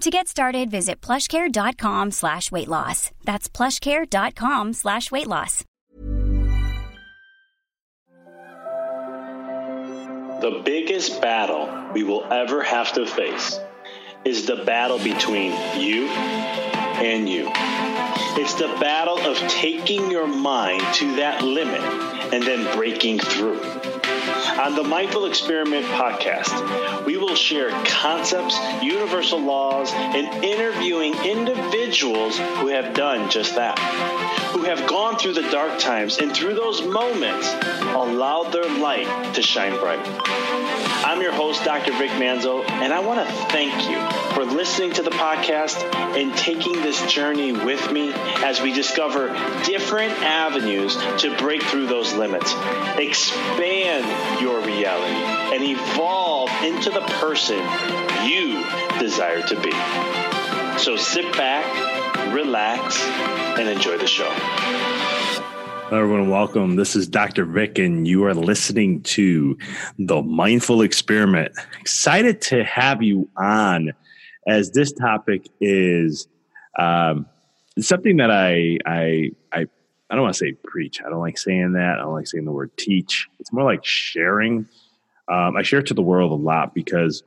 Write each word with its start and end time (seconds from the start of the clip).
To 0.00 0.10
get 0.10 0.28
started, 0.28 0.70
visit 0.70 1.02
plushcare.com 1.02 2.12
slash 2.12 2.50
weight 2.50 2.68
loss. 2.68 3.10
That's 3.24 3.50
plushcare.com 3.50 4.72
slash 4.72 5.10
weight 5.10 5.26
loss. 5.26 5.62
The 10.40 10.62
biggest 10.64 11.20
battle 11.20 11.92
we 11.92 12.02
will 12.02 12.24
ever 12.32 12.62
have 12.62 12.94
to 12.94 13.04
face 13.04 13.60
is 14.24 14.46
the 14.46 14.64
battle 14.64 14.96
between 14.96 15.52
you 15.78 16.08
and 16.08 17.28
you. 17.28 17.50
It's 18.40 18.54
the 18.54 18.74
battle 18.80 19.18
of 19.18 19.36
taking 19.50 20.10
your 20.10 20.26
mind 20.26 20.82
to 20.94 21.16
that 21.16 21.42
limit 21.42 21.82
and 22.32 22.42
then 22.42 22.74
breaking 22.74 23.18
through. 23.18 23.60
On 24.58 24.74
the 24.74 24.82
Mindful 24.82 25.26
Experiment 25.26 25.86
podcast, 25.86 27.06
we 27.06 27.16
will 27.16 27.34
share 27.34 27.70
concepts, 27.84 28.58
universal 28.82 29.38
laws, 29.38 29.92
and 29.92 30.44
interviewing 30.44 31.14
individuals 31.24 32.38
who 32.38 32.68
have 32.68 32.92
done 32.94 33.30
just 33.30 33.54
that, 33.54 33.78
who 34.52 34.62
have 34.62 34.86
gone 34.88 35.16
through 35.16 35.34
the 35.34 35.48
dark 35.50 35.78
times 35.78 36.18
and 36.18 36.32
through 36.32 36.54
those 36.54 36.82
moments 36.82 37.52
allowed 37.94 38.52
their 38.52 38.68
light 38.78 39.34
to 39.34 39.42
shine 39.42 39.78
bright. 39.78 40.00
I'm 41.06 41.22
your 41.22 41.32
host, 41.32 41.64
Dr. 41.64 41.92
Vic 41.92 42.10
Manzo, 42.12 42.68
and 42.68 42.92
I 42.92 43.00
want 43.00 43.26
to 43.26 43.32
thank 43.46 43.88
you 43.88 44.29
for 44.34 44.44
listening 44.44 44.92
to 44.92 45.02
the 45.02 45.10
podcast 45.10 45.82
and 46.16 46.36
taking 46.36 46.72
this 46.72 47.00
journey 47.12 47.52
with 47.52 47.90
me 47.92 48.12
as 48.14 48.60
we 48.60 48.72
discover 48.72 49.28
different 49.64 50.12
avenues 50.22 50.96
to 51.18 51.36
break 51.36 51.62
through 51.62 51.86
those 51.86 52.12
limits, 52.14 52.54
expand 52.96 54.40
your 54.40 54.60
reality, 54.60 55.54
and 55.54 55.62
evolve 55.64 56.50
into 56.62 56.90
the 56.90 57.00
person 57.00 57.58
you 58.24 58.64
desire 58.98 59.42
to 59.42 59.60
be. 59.60 59.72
So 60.78 60.96
sit 60.96 61.32
back, 61.36 62.32
relax, 62.32 63.00
and 63.58 63.68
enjoy 63.68 63.98
the 63.98 64.06
show. 64.06 64.30
Hello, 65.90 66.02
everyone. 66.02 66.30
Welcome. 66.30 66.76
This 66.76 66.94
is 66.94 67.08
Dr. 67.08 67.44
Vic, 67.44 67.78
and 67.80 68.06
you 68.06 68.24
are 68.24 68.32
listening 68.32 69.02
to 69.02 69.58
the 69.98 70.22
Mindful 70.22 70.82
Experiment. 70.82 71.52
Excited 71.80 72.40
to 72.42 72.62
have 72.62 73.02
you 73.02 73.28
on, 73.36 73.92
as 74.46 74.70
this 74.70 74.92
topic 74.92 75.48
is 75.60 76.28
um, 76.78 77.26
something 77.78 78.16
that 78.18 78.30
I 78.30 78.78
I 78.86 79.30
I 79.52 79.66
I 80.10 80.14
don't 80.14 80.22
want 80.22 80.34
to 80.34 80.38
say 80.38 80.52
preach. 80.52 81.00
I 81.04 81.08
don't 81.08 81.20
like 81.20 81.38
saying 81.38 81.72
that. 81.74 81.98
I 81.98 82.02
don't 82.02 82.14
like 82.14 82.26
saying 82.26 82.44
the 82.44 82.52
word 82.52 82.76
teach. 82.76 83.28
It's 83.38 83.52
more 83.52 83.64
like 83.64 83.84
sharing. 83.84 84.66
Um, 85.28 85.56
I 85.56 85.62
share 85.62 85.82
to 85.82 85.94
the 85.94 86.02
world 86.02 86.32
a 86.32 86.42
lot 86.42 86.74
because 86.74 87.22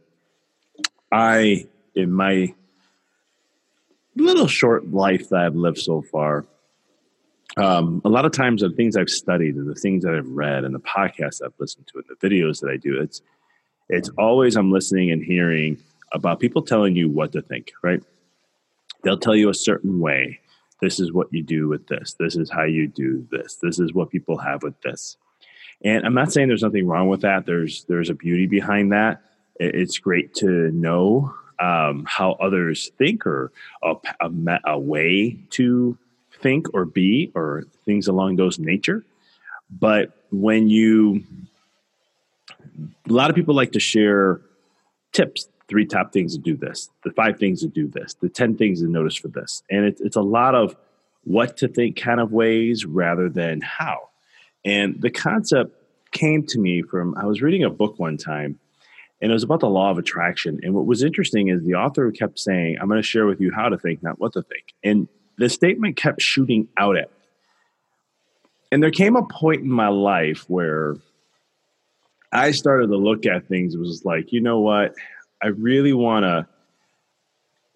I, 1.09 1.67
in 1.95 2.11
my 2.11 2.53
little 4.17 4.47
short 4.47 4.91
life 4.91 5.29
that 5.29 5.39
I've 5.39 5.55
lived 5.55 5.77
so 5.77 6.01
far, 6.01 6.45
um, 7.55 8.01
a 8.03 8.09
lot 8.09 8.25
of 8.25 8.33
times 8.33 8.61
the 8.61 8.69
things 8.71 8.97
I've 8.97 9.09
studied 9.09 9.55
and 9.55 9.69
the 9.69 9.75
things 9.75 10.03
that 10.03 10.15
I've 10.15 10.27
read 10.27 10.65
and 10.65 10.75
the 10.75 10.79
podcasts 10.79 11.41
I've 11.41 11.53
listened 11.59 11.87
to 11.93 11.99
and 11.99 12.05
the 12.09 12.27
videos 12.27 12.59
that 12.61 12.69
I 12.69 12.77
do, 12.77 12.99
it's 12.99 13.21
it's 13.89 14.09
always 14.17 14.57
I'm 14.57 14.71
listening 14.71 15.11
and 15.11 15.23
hearing 15.23 15.77
about 16.13 16.39
people 16.39 16.61
telling 16.61 16.95
you 16.95 17.09
what 17.09 17.31
to 17.33 17.41
think, 17.41 17.71
right? 17.81 18.01
They'll 19.03 19.17
tell 19.17 19.35
you 19.35 19.49
a 19.49 19.53
certain 19.53 19.99
way. 19.99 20.39
This 20.81 20.99
is 20.99 21.11
what 21.13 21.27
you 21.31 21.43
do 21.43 21.67
with 21.67 21.87
this. 21.87 22.15
This 22.19 22.35
is 22.35 22.49
how 22.49 22.63
you 22.63 22.87
do 22.87 23.27
this. 23.31 23.57
This 23.61 23.79
is 23.79 23.93
what 23.93 24.09
people 24.09 24.37
have 24.37 24.63
with 24.63 24.79
this. 24.81 25.17
And 25.83 26.05
I'm 26.05 26.13
not 26.13 26.31
saying 26.31 26.47
there's 26.47 26.63
nothing 26.63 26.87
wrong 26.87 27.07
with 27.09 27.21
that. 27.21 27.45
There's 27.45 27.83
there's 27.85 28.09
a 28.09 28.13
beauty 28.13 28.47
behind 28.47 28.91
that. 28.91 29.21
It's 29.59 29.97
great 29.97 30.33
to 30.35 30.71
know 30.71 31.33
um, 31.59 32.05
how 32.07 32.33
others 32.33 32.91
think 32.97 33.25
or 33.25 33.51
a, 33.83 33.95
a, 34.21 34.59
a 34.65 34.79
way 34.79 35.37
to 35.51 35.97
think 36.41 36.67
or 36.73 36.85
be 36.85 37.31
or 37.35 37.63
things 37.85 38.07
along 38.07 38.35
those 38.35 38.59
nature. 38.59 39.05
But 39.69 40.11
when 40.31 40.69
you, 40.69 41.23
a 43.09 43.13
lot 43.13 43.29
of 43.29 43.35
people 43.35 43.55
like 43.55 43.71
to 43.73 43.79
share 43.79 44.41
tips, 45.11 45.47
three 45.73 45.87
top 45.87 46.13
things 46.13 46.35
to 46.35 46.39
do 46.39 46.55
this, 46.55 46.91
the 47.03 47.09
five 47.13 47.39
things 47.39 47.61
to 47.61 47.67
do 47.67 47.87
this, 47.87 48.13
the 48.21 48.29
10 48.29 48.57
things 48.57 48.81
to 48.81 48.87
notice 48.87 49.15
for 49.15 49.29
this. 49.29 49.63
And 49.71 49.85
it, 49.85 49.97
it's 50.01 50.15
a 50.15 50.21
lot 50.21 50.53
of 50.53 50.75
what 51.23 51.57
to 51.57 51.67
think 51.67 51.99
kind 51.99 52.19
of 52.19 52.31
ways 52.31 52.85
rather 52.85 53.27
than 53.27 53.59
how. 53.59 54.09
And 54.63 55.01
the 55.01 55.09
concept 55.09 55.75
came 56.11 56.45
to 56.45 56.59
me 56.59 56.83
from, 56.83 57.17
I 57.17 57.25
was 57.25 57.41
reading 57.41 57.63
a 57.63 57.71
book 57.71 57.97
one 57.97 58.17
time 58.17 58.59
and 59.19 59.31
it 59.31 59.33
was 59.33 59.41
about 59.41 59.61
the 59.61 59.69
law 59.69 59.89
of 59.89 59.97
attraction. 59.97 60.59
And 60.61 60.75
what 60.75 60.85
was 60.85 61.01
interesting 61.01 61.47
is 61.47 61.63
the 61.63 61.73
author 61.73 62.11
kept 62.11 62.37
saying, 62.37 62.77
I'm 62.79 62.87
going 62.87 63.01
to 63.01 63.07
share 63.07 63.25
with 63.25 63.41
you 63.41 63.51
how 63.51 63.67
to 63.67 63.77
think, 63.79 64.03
not 64.03 64.19
what 64.19 64.33
to 64.33 64.43
think. 64.43 64.75
And 64.83 65.07
the 65.39 65.49
statement 65.49 65.97
kept 65.97 66.21
shooting 66.21 66.67
out 66.77 66.97
at 66.97 67.09
me. 67.09 67.17
And 68.71 68.83
there 68.83 68.91
came 68.91 69.15
a 69.15 69.25
point 69.25 69.61
in 69.61 69.71
my 69.71 69.87
life 69.87 70.47
where 70.47 70.97
I 72.31 72.51
started 72.51 72.87
to 72.89 72.95
look 72.95 73.25
at 73.25 73.47
things. 73.47 73.73
It 73.73 73.79
was 73.79 74.05
like, 74.05 74.31
you 74.31 74.39
know 74.39 74.59
what? 74.59 74.93
I 75.43 75.47
really 75.47 75.91
want 75.91 76.23
to, 76.23 76.47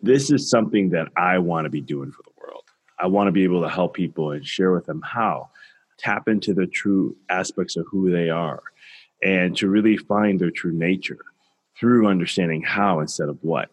this 0.02 0.32
is 0.32 0.50
something 0.50 0.92
that 0.92 1.10
I 1.18 1.40
want 1.40 1.66
to 1.66 1.70
be 1.70 1.82
doing 1.82 2.14
for 2.14 2.24
the 2.24 2.32
world. 2.40 2.64
I 2.98 3.08
want 3.08 3.28
to 3.28 3.34
be 3.34 3.44
able 3.44 3.62
to 3.62 3.70
help 3.70 3.94
people 3.94 4.32
and 4.32 4.46
share 4.46 4.72
with 4.72 4.86
them 4.86 5.02
how. 5.02 5.50
Tap 5.98 6.30
into 6.30 6.54
the 6.54 6.66
true 6.66 7.18
aspects 7.30 7.76
of 7.76 7.86
who 7.92 8.10
they 8.10 8.30
are 8.30 8.62
and 9.22 9.58
to 9.58 9.68
really 9.68 9.98
find 9.98 10.40
their 10.40 10.52
true 10.52 10.72
nature 10.72 11.20
through 11.78 12.08
understanding 12.08 12.62
how 12.62 13.02
instead 13.02 13.28
of 13.28 13.38
what. 13.42 13.70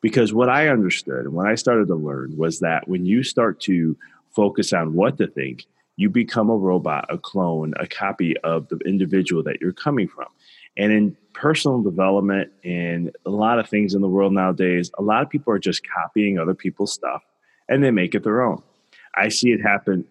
Because 0.00 0.34
what 0.34 0.48
I 0.48 0.68
understood 0.68 1.24
and 1.24 1.32
what 1.32 1.46
I 1.46 1.54
started 1.54 1.86
to 1.88 1.94
learn 1.94 2.36
was 2.36 2.58
that 2.58 2.88
when 2.88 3.06
you 3.06 3.22
start 3.22 3.60
to 3.60 3.96
focus 4.30 4.72
on 4.72 4.94
what 4.94 5.16
to 5.18 5.28
think, 5.28 5.66
you 5.96 6.08
become 6.08 6.50
a 6.50 6.56
robot, 6.56 7.06
a 7.08 7.18
clone, 7.18 7.74
a 7.78 7.86
copy 7.86 8.36
of 8.38 8.68
the 8.68 8.78
individual 8.78 9.42
that 9.42 9.60
you're 9.60 9.72
coming 9.72 10.08
from. 10.08 10.26
And 10.76 10.92
in 10.92 11.16
personal 11.34 11.82
development 11.82 12.50
and 12.64 13.14
a 13.26 13.30
lot 13.30 13.58
of 13.58 13.68
things 13.68 13.94
in 13.94 14.00
the 14.00 14.08
world 14.08 14.32
nowadays, 14.32 14.90
a 14.98 15.02
lot 15.02 15.22
of 15.22 15.30
people 15.30 15.52
are 15.52 15.58
just 15.58 15.82
copying 15.86 16.38
other 16.38 16.54
people's 16.54 16.92
stuff 16.92 17.22
and 17.68 17.84
they 17.84 17.90
make 17.90 18.14
it 18.14 18.24
their 18.24 18.42
own. 18.42 18.62
I 19.14 19.28
see 19.28 19.50
it 19.50 19.60
happen 19.60 20.06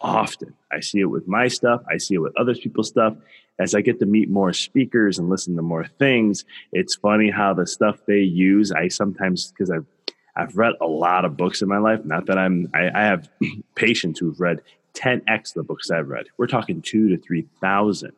often. 0.00 0.54
I 0.70 0.80
see 0.80 1.00
it 1.00 1.06
with 1.06 1.26
my 1.26 1.48
stuff, 1.48 1.82
I 1.90 1.96
see 1.96 2.14
it 2.14 2.18
with 2.18 2.36
other 2.36 2.54
people's 2.54 2.88
stuff. 2.88 3.16
As 3.58 3.72
I 3.74 3.82
get 3.82 4.00
to 4.00 4.06
meet 4.06 4.28
more 4.28 4.52
speakers 4.52 5.16
and 5.16 5.30
listen 5.30 5.54
to 5.54 5.62
more 5.62 5.86
things, 5.86 6.44
it's 6.72 6.96
funny 6.96 7.30
how 7.30 7.54
the 7.54 7.68
stuff 7.68 8.00
they 8.04 8.18
use, 8.18 8.72
I 8.72 8.88
sometimes, 8.88 9.52
because 9.52 9.70
I've 9.70 9.86
I've 10.36 10.56
read 10.56 10.74
a 10.80 10.86
lot 10.86 11.24
of 11.24 11.36
books 11.36 11.62
in 11.62 11.68
my 11.68 11.78
life. 11.78 12.04
Not 12.04 12.26
that 12.26 12.38
I'm, 12.38 12.68
I, 12.74 12.90
I 12.92 13.02
have 13.04 13.28
patients 13.76 14.18
who've 14.18 14.38
read 14.40 14.62
10x 14.94 15.54
the 15.54 15.62
books 15.62 15.90
I've 15.90 16.08
read. 16.08 16.26
We're 16.36 16.46
talking 16.46 16.82
two 16.82 17.08
to 17.08 17.18
3,000 17.18 18.12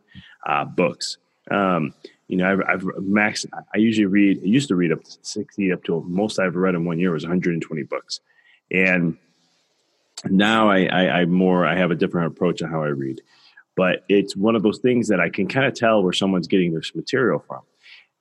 uh, 0.47 0.65
books. 0.65 1.19
Um, 1.51 1.95
you 2.29 2.37
know, 2.37 2.51
I've, 2.51 2.61
I've 2.69 2.85
max, 2.99 3.47
I 3.75 3.79
usually 3.79 4.07
read, 4.07 4.41
I 4.43 4.47
used 4.47 4.69
to 4.69 4.75
read 4.75 4.93
up 4.93 5.05
to 5.05 5.19
60, 5.23 5.73
up 5.73 5.85
to 5.85 6.03
most 6.07 6.39
I've 6.39 6.57
read 6.57 6.75
in 6.75 6.85
one 6.85 6.99
year 6.99 7.13
was 7.13 7.25
120 7.25 7.83
books. 7.85 8.21
And 8.71 9.17
now 10.25 10.71
I, 10.71 10.87
I, 10.87 11.09
I 11.21 11.25
more, 11.27 11.67
I 11.67 11.77
have 11.77 11.91
a 11.91 11.95
different 11.95 12.33
approach 12.33 12.63
on 12.63 12.71
how 12.71 12.83
I 12.83 12.89
read. 12.89 13.21
But 13.77 14.05
it's 14.09 14.35
one 14.35 14.57
of 14.57 14.63
those 14.63 14.79
things 14.79 15.09
that 15.09 15.21
I 15.21 15.29
can 15.29 15.47
kind 15.47 15.67
of 15.67 15.75
tell 15.75 16.03
where 16.03 16.13
someone's 16.13 16.49
getting 16.49 16.75
this 16.75 16.95
material 16.95 17.45
from. 17.47 17.61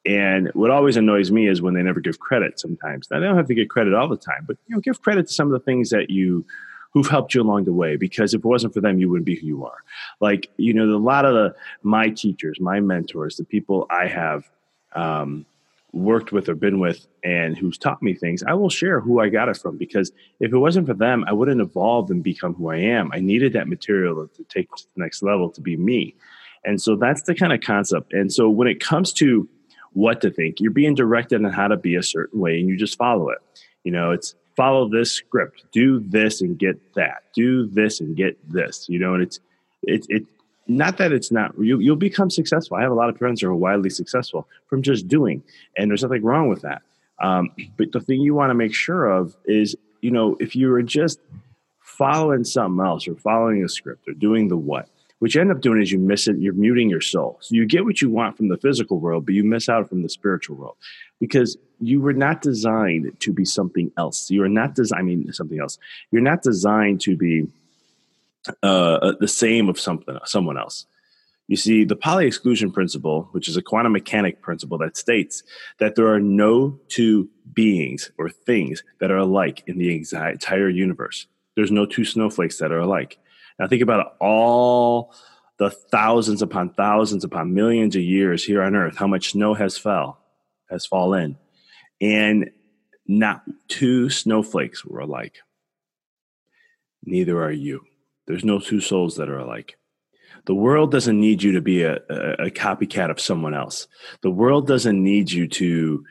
And 0.05 0.51
what 0.53 0.69
always 0.69 0.97
annoys 0.97 1.31
me 1.31 1.47
is 1.47 1.61
when 1.61 1.73
they 1.73 1.81
never 1.81 1.99
give 1.99 2.19
credit 2.19 2.59
sometimes. 2.59 3.07
Now, 3.09 3.19
they 3.19 3.25
don't 3.25 3.37
have 3.37 3.47
to 3.47 3.55
get 3.55 3.69
credit 3.69 3.95
all 3.95 4.07
the 4.07 4.17
time, 4.17 4.43
but 4.45 4.57
you 4.67 4.75
know, 4.75 4.81
give 4.81 5.01
credit 5.01 5.27
to 5.27 5.33
some 5.33 5.47
of 5.47 5.53
the 5.53 5.65
things 5.65 5.89
that 5.89 6.11
you 6.11 6.45
who've 6.95 7.07
helped 7.07 7.35
you 7.35 7.41
along 7.41 7.65
the 7.65 7.73
way 7.73 7.95
because 7.95 8.33
if 8.33 8.39
it 8.39 8.45
wasn't 8.45 8.73
for 8.73 8.81
them 8.81 8.97
you 8.97 9.07
wouldn't 9.07 9.25
be 9.25 9.35
who 9.35 9.45
you 9.45 9.65
are 9.65 9.83
like 10.19 10.49
you 10.57 10.73
know 10.73 10.85
a 10.85 10.97
lot 10.97 11.25
of 11.25 11.35
the 11.35 11.53
my 11.83 12.09
teachers 12.09 12.59
my 12.59 12.79
mentors 12.79 13.35
the 13.35 13.43
people 13.43 13.85
i 13.91 14.07
have 14.07 14.49
um, 14.95 15.45
worked 15.91 16.31
with 16.31 16.49
or 16.49 16.55
been 16.55 16.79
with 16.79 17.05
and 17.23 17.57
who's 17.57 17.77
taught 17.77 18.01
me 18.01 18.15
things 18.15 18.41
i 18.47 18.53
will 18.53 18.69
share 18.69 18.99
who 18.99 19.19
i 19.19 19.29
got 19.29 19.49
it 19.49 19.57
from 19.57 19.77
because 19.77 20.11
if 20.39 20.51
it 20.51 20.57
wasn't 20.57 20.87
for 20.87 20.93
them 20.93 21.23
i 21.27 21.33
wouldn't 21.33 21.61
evolve 21.61 22.09
and 22.09 22.23
become 22.23 22.55
who 22.55 22.69
i 22.69 22.77
am 22.77 23.11
i 23.13 23.19
needed 23.19 23.53
that 23.53 23.67
material 23.67 24.27
to 24.27 24.43
take 24.45 24.73
to 24.75 24.85
the 24.95 25.03
next 25.03 25.21
level 25.21 25.51
to 25.51 25.61
be 25.61 25.77
me 25.77 26.15
and 26.63 26.81
so 26.81 26.95
that's 26.95 27.23
the 27.23 27.35
kind 27.35 27.53
of 27.53 27.61
concept 27.61 28.13
and 28.13 28.33
so 28.33 28.49
when 28.49 28.67
it 28.67 28.79
comes 28.79 29.13
to 29.13 29.47
what 29.95 30.19
to 30.21 30.29
think. 30.29 30.59
You're 30.59 30.71
being 30.71 30.93
directed 30.93 31.43
on 31.43 31.51
how 31.51 31.69
to 31.69 31.77
be 31.77 31.95
a 31.95 32.03
certain 32.03 32.39
way 32.39 32.59
and 32.59 32.67
you 32.67 32.77
just 32.77 32.97
follow 32.97 33.29
it. 33.29 33.39
You 33.83 33.91
know, 33.91 34.11
it's 34.11 34.35
follow 34.55 34.87
this 34.87 35.11
script, 35.11 35.65
do 35.71 35.99
this 35.99 36.41
and 36.41 36.57
get 36.57 36.93
that, 36.93 37.23
do 37.35 37.67
this 37.67 37.99
and 37.99 38.15
get 38.15 38.37
this, 38.51 38.87
you 38.89 38.99
know, 38.99 39.13
and 39.13 39.23
it's, 39.23 39.39
it's, 39.83 40.07
it, 40.09 40.23
not 40.67 40.97
that 40.97 41.11
it's 41.11 41.31
not, 41.31 41.53
you, 41.59 41.79
you'll 41.79 41.95
become 41.95 42.29
successful. 42.29 42.77
I 42.77 42.81
have 42.81 42.91
a 42.91 42.95
lot 42.95 43.09
of 43.09 43.17
friends 43.17 43.41
who 43.41 43.47
are 43.47 43.55
wildly 43.55 43.89
successful 43.89 44.47
from 44.67 44.81
just 44.81 45.07
doing, 45.07 45.43
and 45.77 45.89
there's 45.89 46.03
nothing 46.03 46.23
wrong 46.23 46.47
with 46.47 46.61
that. 46.61 46.81
Um, 47.21 47.51
but 47.77 47.91
the 47.91 47.99
thing 47.99 48.21
you 48.21 48.33
want 48.33 48.49
to 48.49 48.55
make 48.55 48.73
sure 48.73 49.09
of 49.09 49.35
is, 49.45 49.75
you 50.01 50.11
know, 50.11 50.35
if 50.39 50.55
you 50.55 50.73
are 50.73 50.83
just 50.83 51.19
following 51.81 52.43
something 52.43 52.83
else 52.83 53.07
or 53.07 53.15
following 53.15 53.63
a 53.63 53.69
script 53.69 54.07
or 54.07 54.13
doing 54.13 54.47
the 54.47 54.57
what, 54.57 54.89
what 55.19 55.33
you 55.33 55.41
end 55.41 55.51
up 55.51 55.61
doing 55.61 55.81
is 55.81 55.91
you 55.91 55.99
miss 55.99 56.27
it, 56.27 56.37
you're 56.39 56.53
muting 56.53 56.89
your 56.89 57.01
soul. 57.01 57.37
So 57.41 57.55
you 57.55 57.65
get 57.65 57.85
what 57.85 58.01
you 58.01 58.09
want 58.09 58.35
from 58.35 58.49
the 58.49 58.57
physical 58.57 58.99
world, 58.99 59.25
but 59.25 59.33
you 59.33 59.43
miss 59.43 59.69
out 59.69 59.87
from 59.87 60.01
the 60.03 60.09
spiritual 60.09 60.57
world 60.57 60.75
because 61.19 61.57
you 61.79 62.01
were 62.01 62.13
not 62.13 62.41
designed 62.41 63.17
to 63.21 63.33
be 63.33 63.45
something 63.45 63.91
else. 63.97 64.29
You 64.29 64.43
are 64.43 64.49
not 64.49 64.75
designed, 64.75 64.99
I 64.99 65.03
mean, 65.03 65.31
something 65.33 65.59
else. 65.59 65.77
You're 66.11 66.21
not 66.21 66.41
designed 66.41 67.01
to 67.01 67.15
be 67.15 67.47
uh, 68.61 68.65
uh, 68.65 69.13
the 69.19 69.27
same 69.27 69.69
of 69.69 69.79
something, 69.79 70.17
someone 70.25 70.57
else. 70.57 70.85
You 71.47 71.57
see, 71.57 71.83
the 71.85 71.95
Pauli 71.95 72.25
exclusion 72.25 72.71
principle, 72.71 73.29
which 73.31 73.47
is 73.47 73.55
a 73.55 73.61
quantum 73.61 73.93
mechanic 73.93 74.41
principle 74.41 74.79
that 74.79 74.97
states 74.97 75.43
that 75.77 75.95
there 75.95 76.07
are 76.07 76.19
no 76.19 76.79
two 76.87 77.29
beings 77.53 78.11
or 78.17 78.29
things 78.29 78.83
that 78.99 79.11
are 79.11 79.17
alike 79.17 79.63
in 79.67 79.77
the 79.77 79.93
entire 79.93 80.69
universe. 80.69 81.27
There's 81.55 81.71
no 81.71 81.85
two 81.85 82.03
snowflakes 82.03 82.57
that 82.57 82.71
are 82.71 82.79
alike. 82.79 83.17
Now 83.59 83.67
think 83.67 83.81
about 83.81 84.15
all 84.19 85.13
the 85.57 85.69
thousands 85.69 86.41
upon 86.41 86.71
thousands 86.71 87.23
upon 87.23 87.53
millions 87.53 87.95
of 87.95 88.01
years 88.01 88.43
here 88.43 88.61
on 88.61 88.75
earth, 88.75 88.97
how 88.97 89.07
much 89.07 89.31
snow 89.31 89.53
has 89.53 89.77
fell, 89.77 90.19
has 90.69 90.85
fallen. 90.85 91.37
And 92.01 92.51
not 93.07 93.43
two 93.67 94.09
snowflakes 94.09 94.83
were 94.83 94.99
alike. 94.99 95.37
Neither 97.03 97.41
are 97.41 97.51
you. 97.51 97.81
There's 98.27 98.43
no 98.43 98.59
two 98.59 98.81
souls 98.81 99.15
that 99.15 99.29
are 99.29 99.37
alike. 99.37 99.77
The 100.45 100.53
world 100.55 100.91
doesn't 100.91 101.19
need 101.19 101.41
you 101.41 101.53
to 101.53 101.61
be 101.61 101.83
a, 101.83 101.95
a, 102.09 102.45
a 102.45 102.51
copycat 102.51 103.09
of 103.09 103.19
someone 103.19 103.53
else. 103.53 103.87
The 104.21 104.29
world 104.29 104.67
doesn't 104.67 105.01
need 105.01 105.31
you 105.31 105.47
to 105.47 106.05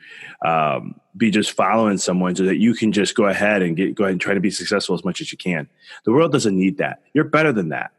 um, 0.45 0.99
be 1.15 1.31
just 1.31 1.51
following 1.51 1.97
someone 1.97 2.35
so 2.35 2.43
that 2.43 2.57
you 2.57 2.73
can 2.73 2.91
just 2.91 3.15
go 3.15 3.25
ahead 3.25 3.61
and 3.61 3.77
get 3.77 3.95
go 3.95 4.03
ahead 4.03 4.13
and 4.13 4.21
try 4.21 4.33
to 4.33 4.39
be 4.39 4.51
successful 4.51 4.95
as 4.95 5.05
much 5.05 5.21
as 5.21 5.31
you 5.31 5.37
can. 5.37 5.69
The 6.03 6.11
world 6.11 6.31
doesn't 6.31 6.57
need 6.57 6.77
that. 6.77 7.03
You're 7.13 7.23
better 7.25 7.53
than 7.53 7.69
that. 7.69 7.91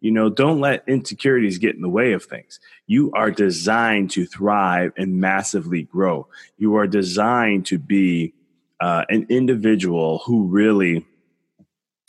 You 0.00 0.10
know, 0.10 0.28
don't 0.28 0.60
let 0.60 0.82
insecurities 0.88 1.58
get 1.58 1.76
in 1.76 1.80
the 1.80 1.88
way 1.88 2.12
of 2.12 2.24
things. 2.24 2.58
You 2.86 3.12
are 3.12 3.30
designed 3.30 4.10
to 4.12 4.26
thrive 4.26 4.92
and 4.96 5.20
massively 5.20 5.84
grow. 5.84 6.26
You 6.58 6.74
are 6.74 6.88
designed 6.88 7.66
to 7.66 7.78
be 7.78 8.34
uh, 8.80 9.04
an 9.08 9.26
individual 9.28 10.18
who 10.26 10.48
really 10.48 11.06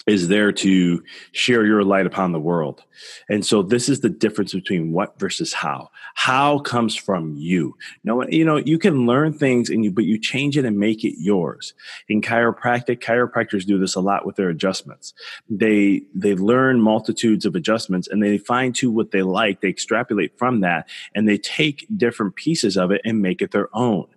is 0.05 0.27
there 0.27 0.51
to 0.51 1.03
share 1.31 1.65
your 1.65 1.83
light 1.83 2.05
upon 2.05 2.31
the 2.31 2.39
world. 2.39 2.83
And 3.29 3.45
so 3.45 3.61
this 3.61 3.87
is 3.87 4.01
the 4.01 4.09
difference 4.09 4.53
between 4.53 4.91
what 4.91 5.17
versus 5.17 5.53
how. 5.53 5.89
How 6.15 6.59
comes 6.59 6.95
from 6.95 7.35
you. 7.37 7.75
No, 8.03 8.27
you 8.27 8.43
know, 8.43 8.57
you 8.57 8.77
can 8.77 9.05
learn 9.05 9.33
things 9.33 9.69
and 9.69 9.83
you, 9.83 9.91
but 9.91 10.03
you 10.03 10.19
change 10.19 10.57
it 10.57 10.65
and 10.65 10.77
make 10.77 11.03
it 11.03 11.15
yours. 11.21 11.73
In 12.09 12.21
chiropractic, 12.21 12.99
chiropractors 12.99 13.65
do 13.65 13.77
this 13.77 13.95
a 13.95 14.01
lot 14.01 14.25
with 14.25 14.35
their 14.35 14.49
adjustments. 14.49 15.13
They, 15.49 16.03
they 16.13 16.35
learn 16.35 16.81
multitudes 16.81 17.45
of 17.45 17.55
adjustments 17.55 18.07
and 18.07 18.21
they 18.21 18.37
find 18.37 18.75
to 18.75 18.91
what 18.91 19.11
they 19.11 19.21
like. 19.21 19.61
They 19.61 19.69
extrapolate 19.69 20.37
from 20.37 20.59
that 20.61 20.87
and 21.15 21.27
they 21.27 21.37
take 21.37 21.87
different 21.95 22.35
pieces 22.35 22.77
of 22.77 22.91
it 22.91 23.01
and 23.05 23.21
make 23.21 23.41
it 23.41 23.51
their 23.51 23.69
own. 23.73 24.07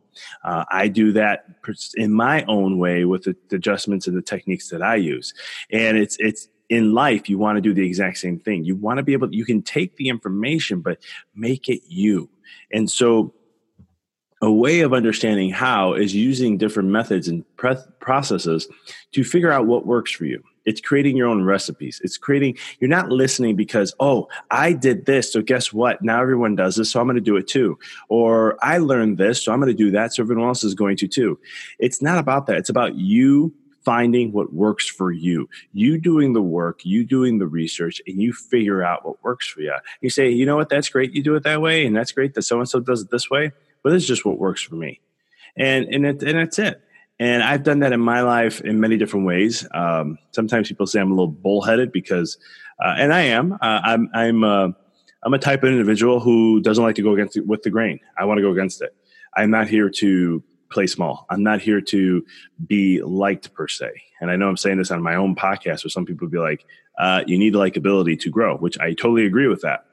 Uh, 0.44 0.64
I 0.70 0.88
do 0.88 1.12
that 1.12 1.46
in 1.94 2.12
my 2.12 2.44
own 2.44 2.78
way 2.78 3.04
with 3.04 3.24
the, 3.24 3.36
the 3.48 3.56
adjustments 3.56 4.06
and 4.06 4.16
the 4.16 4.22
techniques 4.22 4.70
that 4.70 4.82
I 4.82 4.96
use. 4.96 5.34
And 5.70 5.96
it's, 5.96 6.16
it's, 6.18 6.48
in 6.68 6.92
life, 6.94 7.28
you 7.28 7.38
want 7.38 7.56
to 7.56 7.60
do 7.60 7.72
the 7.72 7.86
exact 7.86 8.18
same 8.18 8.40
thing. 8.40 8.64
You 8.64 8.74
want 8.74 8.98
to 8.98 9.04
be 9.04 9.12
able, 9.12 9.32
you 9.32 9.44
can 9.44 9.62
take 9.62 9.96
the 9.96 10.08
information, 10.08 10.80
but 10.80 10.98
make 11.34 11.68
it 11.68 11.80
you. 11.86 12.28
And 12.72 12.90
so 12.90 13.34
a 14.42 14.50
way 14.50 14.80
of 14.80 14.92
understanding 14.92 15.50
how 15.50 15.94
is 15.94 16.14
using 16.14 16.58
different 16.58 16.88
methods 16.88 17.28
and 17.28 17.44
processes 17.56 18.68
to 19.12 19.24
figure 19.24 19.50
out 19.50 19.66
what 19.66 19.86
works 19.86 20.10
for 20.10 20.24
you. 20.24 20.42
It's 20.66 20.80
creating 20.80 21.16
your 21.16 21.28
own 21.28 21.44
recipes. 21.44 22.00
It's 22.04 22.18
creating, 22.18 22.58
you're 22.80 22.90
not 22.90 23.10
listening 23.10 23.56
because, 23.56 23.94
oh, 24.00 24.28
I 24.50 24.72
did 24.72 25.06
this. 25.06 25.32
So 25.32 25.40
guess 25.40 25.72
what? 25.72 26.02
Now 26.02 26.20
everyone 26.20 26.56
does 26.56 26.76
this. 26.76 26.90
So 26.90 27.00
I'm 27.00 27.06
going 27.06 27.14
to 27.14 27.20
do 27.20 27.36
it 27.36 27.46
too. 27.46 27.78
Or 28.08 28.58
I 28.62 28.78
learned 28.78 29.18
this. 29.18 29.42
So 29.42 29.52
I'm 29.52 29.60
going 29.60 29.74
to 29.74 29.74
do 29.74 29.90
that. 29.92 30.12
So 30.12 30.22
everyone 30.22 30.46
else 30.46 30.64
is 30.64 30.74
going 30.74 30.96
to 30.98 31.08
too. 31.08 31.38
It's 31.78 32.02
not 32.02 32.18
about 32.18 32.46
that. 32.46 32.56
It's 32.56 32.68
about 32.68 32.96
you 32.96 33.54
finding 33.86 34.32
what 34.32 34.52
works 34.52 34.88
for 34.88 35.12
you. 35.12 35.48
You 35.72 35.96
doing 35.96 36.32
the 36.32 36.42
work, 36.42 36.84
you 36.84 37.04
doing 37.04 37.38
the 37.38 37.46
research, 37.46 38.02
and 38.08 38.20
you 38.20 38.32
figure 38.32 38.82
out 38.82 39.06
what 39.06 39.22
works 39.22 39.46
for 39.46 39.60
you. 39.60 39.72
You 40.00 40.10
say, 40.10 40.28
you 40.28 40.44
know 40.44 40.56
what? 40.56 40.68
That's 40.68 40.88
great. 40.88 41.12
You 41.12 41.22
do 41.22 41.36
it 41.36 41.44
that 41.44 41.62
way. 41.62 41.86
And 41.86 41.94
that's 41.94 42.10
great 42.10 42.34
that 42.34 42.42
so 42.42 42.58
and 42.58 42.68
so 42.68 42.80
does 42.80 43.02
it 43.02 43.12
this 43.12 43.30
way. 43.30 43.52
But 43.84 43.92
is 43.92 44.04
just 44.04 44.24
what 44.24 44.38
works 44.40 44.60
for 44.60 44.74
me. 44.74 45.00
And, 45.56 45.86
and, 45.86 46.04
it, 46.04 46.22
and 46.24 46.36
that's 46.36 46.58
it. 46.58 46.82
And 47.18 47.42
I've 47.42 47.62
done 47.62 47.78
that 47.80 47.92
in 47.92 48.00
my 48.00 48.20
life 48.20 48.60
in 48.60 48.78
many 48.78 48.96
different 48.98 49.26
ways. 49.26 49.66
Um, 49.72 50.18
sometimes 50.32 50.68
people 50.68 50.86
say 50.86 51.00
I'm 51.00 51.10
a 51.10 51.14
little 51.14 51.28
bullheaded 51.28 51.90
because, 51.90 52.36
uh, 52.84 52.94
and 52.98 53.12
I 53.12 53.22
am. 53.22 53.54
Uh, 53.54 53.80
I'm 53.82 54.10
I'm 54.12 54.44
uh, 54.44 54.68
I'm 55.24 55.34
a 55.34 55.38
type 55.38 55.62
of 55.62 55.70
individual 55.70 56.20
who 56.20 56.60
doesn't 56.60 56.84
like 56.84 56.96
to 56.96 57.02
go 57.02 57.14
against 57.14 57.36
it 57.36 57.46
with 57.46 57.62
the 57.62 57.70
grain. 57.70 58.00
I 58.18 58.26
want 58.26 58.38
to 58.38 58.42
go 58.42 58.50
against 58.50 58.82
it. 58.82 58.94
I'm 59.34 59.50
not 59.50 59.66
here 59.66 59.88
to 59.88 60.42
play 60.70 60.86
small. 60.86 61.26
I'm 61.30 61.42
not 61.42 61.60
here 61.60 61.80
to 61.80 62.24
be 62.66 63.00
liked 63.02 63.54
per 63.54 63.68
se. 63.68 63.90
And 64.20 64.30
I 64.30 64.36
know 64.36 64.48
I'm 64.48 64.56
saying 64.56 64.78
this 64.78 64.90
on 64.90 65.02
my 65.02 65.14
own 65.14 65.34
podcast, 65.34 65.84
where 65.84 65.90
some 65.90 66.04
people 66.04 66.28
be 66.28 66.38
like, 66.38 66.66
uh, 66.98 67.22
"You 67.26 67.38
need 67.38 67.54
likability 67.54 68.20
to 68.20 68.30
grow," 68.30 68.58
which 68.58 68.78
I 68.78 68.92
totally 68.92 69.24
agree 69.24 69.48
with 69.48 69.62
that. 69.62 69.86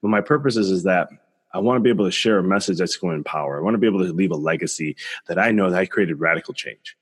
But 0.00 0.08
my 0.08 0.20
purpose 0.20 0.56
is 0.56 0.70
is 0.70 0.84
that 0.84 1.08
I 1.52 1.58
want 1.58 1.78
to 1.78 1.82
be 1.82 1.90
able 1.90 2.04
to 2.04 2.10
share 2.10 2.38
a 2.38 2.42
message 2.42 2.78
that's 2.78 2.96
going 2.96 3.12
to 3.12 3.16
empower. 3.16 3.58
I 3.58 3.62
want 3.62 3.74
to 3.74 3.78
be 3.78 3.86
able 3.86 4.04
to 4.04 4.12
leave 4.12 4.30
a 4.30 4.36
legacy 4.36 4.96
that 5.28 5.38
I 5.38 5.50
know 5.50 5.70
that 5.70 5.78
I 5.78 5.86
created 5.86 6.20
radical 6.20 6.54
change. 6.54 6.96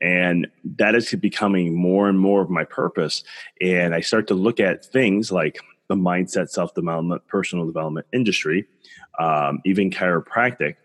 And 0.00 0.48
that 0.76 0.96
is 0.96 1.12
becoming 1.14 1.74
more 1.76 2.08
and 2.08 2.18
more 2.18 2.42
of 2.42 2.50
my 2.50 2.64
purpose. 2.64 3.22
And 3.60 3.94
I 3.94 4.00
start 4.00 4.26
to 4.28 4.34
look 4.34 4.58
at 4.58 4.84
things 4.84 5.30
like 5.30 5.60
the 5.88 5.94
mindset, 5.94 6.48
self 6.48 6.74
development, 6.74 7.26
personal 7.28 7.66
development 7.66 8.06
industry, 8.12 8.66
um, 9.20 9.60
even 9.64 9.90
chiropractic. 9.90 10.76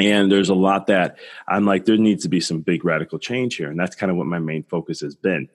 And 0.00 0.32
there's 0.32 0.48
a 0.48 0.54
lot 0.54 0.86
that 0.86 1.18
I'm 1.46 1.66
like, 1.66 1.84
there 1.84 1.96
needs 1.96 2.22
to 2.22 2.28
be 2.28 2.40
some 2.40 2.60
big 2.60 2.84
radical 2.84 3.18
change 3.18 3.56
here. 3.56 3.70
And 3.70 3.78
that's 3.78 3.94
kind 3.94 4.10
of 4.10 4.16
what 4.16 4.26
my 4.26 4.38
main 4.38 4.62
focus 4.64 5.00
has 5.00 5.14
been. 5.14 5.48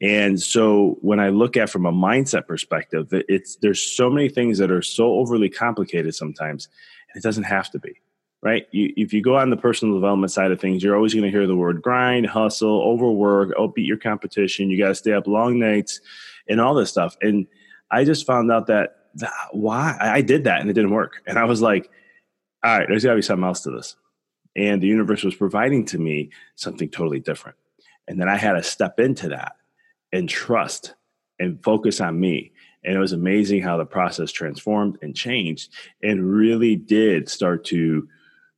And 0.00 0.40
so 0.40 0.98
when 1.00 1.20
I 1.20 1.28
look 1.28 1.56
at 1.56 1.70
from 1.70 1.86
a 1.86 1.92
mindset 1.92 2.46
perspective, 2.46 3.08
it's 3.10 3.56
there's 3.56 3.82
so 3.82 4.10
many 4.10 4.28
things 4.28 4.58
that 4.58 4.70
are 4.70 4.82
so 4.82 5.12
overly 5.14 5.48
complicated 5.48 6.14
sometimes, 6.14 6.68
and 7.12 7.20
it 7.20 7.26
doesn't 7.26 7.44
have 7.44 7.70
to 7.70 7.78
be. 7.78 8.00
Right? 8.42 8.66
You, 8.70 8.90
if 8.96 9.12
you 9.12 9.20
go 9.20 9.36
on 9.36 9.50
the 9.50 9.56
personal 9.58 9.94
development 9.94 10.32
side 10.32 10.50
of 10.50 10.58
things, 10.58 10.82
you're 10.82 10.96
always 10.96 11.12
going 11.12 11.24
to 11.24 11.30
hear 11.30 11.46
the 11.46 11.54
word 11.54 11.82
grind, 11.82 12.26
hustle, 12.26 12.80
overwork, 12.80 13.50
outbeat 13.50 13.86
your 13.86 13.98
competition. 13.98 14.70
You 14.70 14.78
got 14.78 14.88
to 14.88 14.94
stay 14.94 15.12
up 15.12 15.26
long 15.26 15.58
nights, 15.58 16.00
and 16.48 16.58
all 16.58 16.74
this 16.74 16.88
stuff. 16.88 17.18
And 17.20 17.46
I 17.90 18.04
just 18.04 18.26
found 18.26 18.50
out 18.50 18.66
that 18.68 18.96
why 19.52 19.96
I 20.00 20.22
did 20.22 20.44
that 20.44 20.60
and 20.60 20.70
it 20.70 20.72
didn't 20.74 20.92
work. 20.92 21.22
And 21.26 21.38
I 21.38 21.44
was 21.44 21.60
like, 21.60 21.90
all 22.62 22.78
right, 22.78 22.86
there's 22.88 23.04
got 23.04 23.10
to 23.10 23.16
be 23.16 23.22
something 23.22 23.44
else 23.44 23.62
to 23.62 23.70
this. 23.70 23.96
And 24.56 24.82
the 24.82 24.86
universe 24.86 25.22
was 25.22 25.34
providing 25.34 25.84
to 25.86 25.98
me 25.98 26.30
something 26.56 26.88
totally 26.88 27.20
different. 27.20 27.56
And 28.08 28.20
then 28.20 28.28
I 28.28 28.36
had 28.36 28.52
to 28.54 28.62
step 28.62 28.98
into 28.98 29.28
that 29.28 29.52
and 30.12 30.28
trust 30.28 30.94
and 31.38 31.62
focus 31.62 32.00
on 32.00 32.18
me. 32.18 32.52
And 32.84 32.96
it 32.96 32.98
was 32.98 33.12
amazing 33.12 33.62
how 33.62 33.76
the 33.76 33.84
process 33.84 34.32
transformed 34.32 34.98
and 35.02 35.14
changed 35.14 35.72
and 36.02 36.30
really 36.32 36.76
did 36.76 37.28
start 37.28 37.64
to 37.66 38.08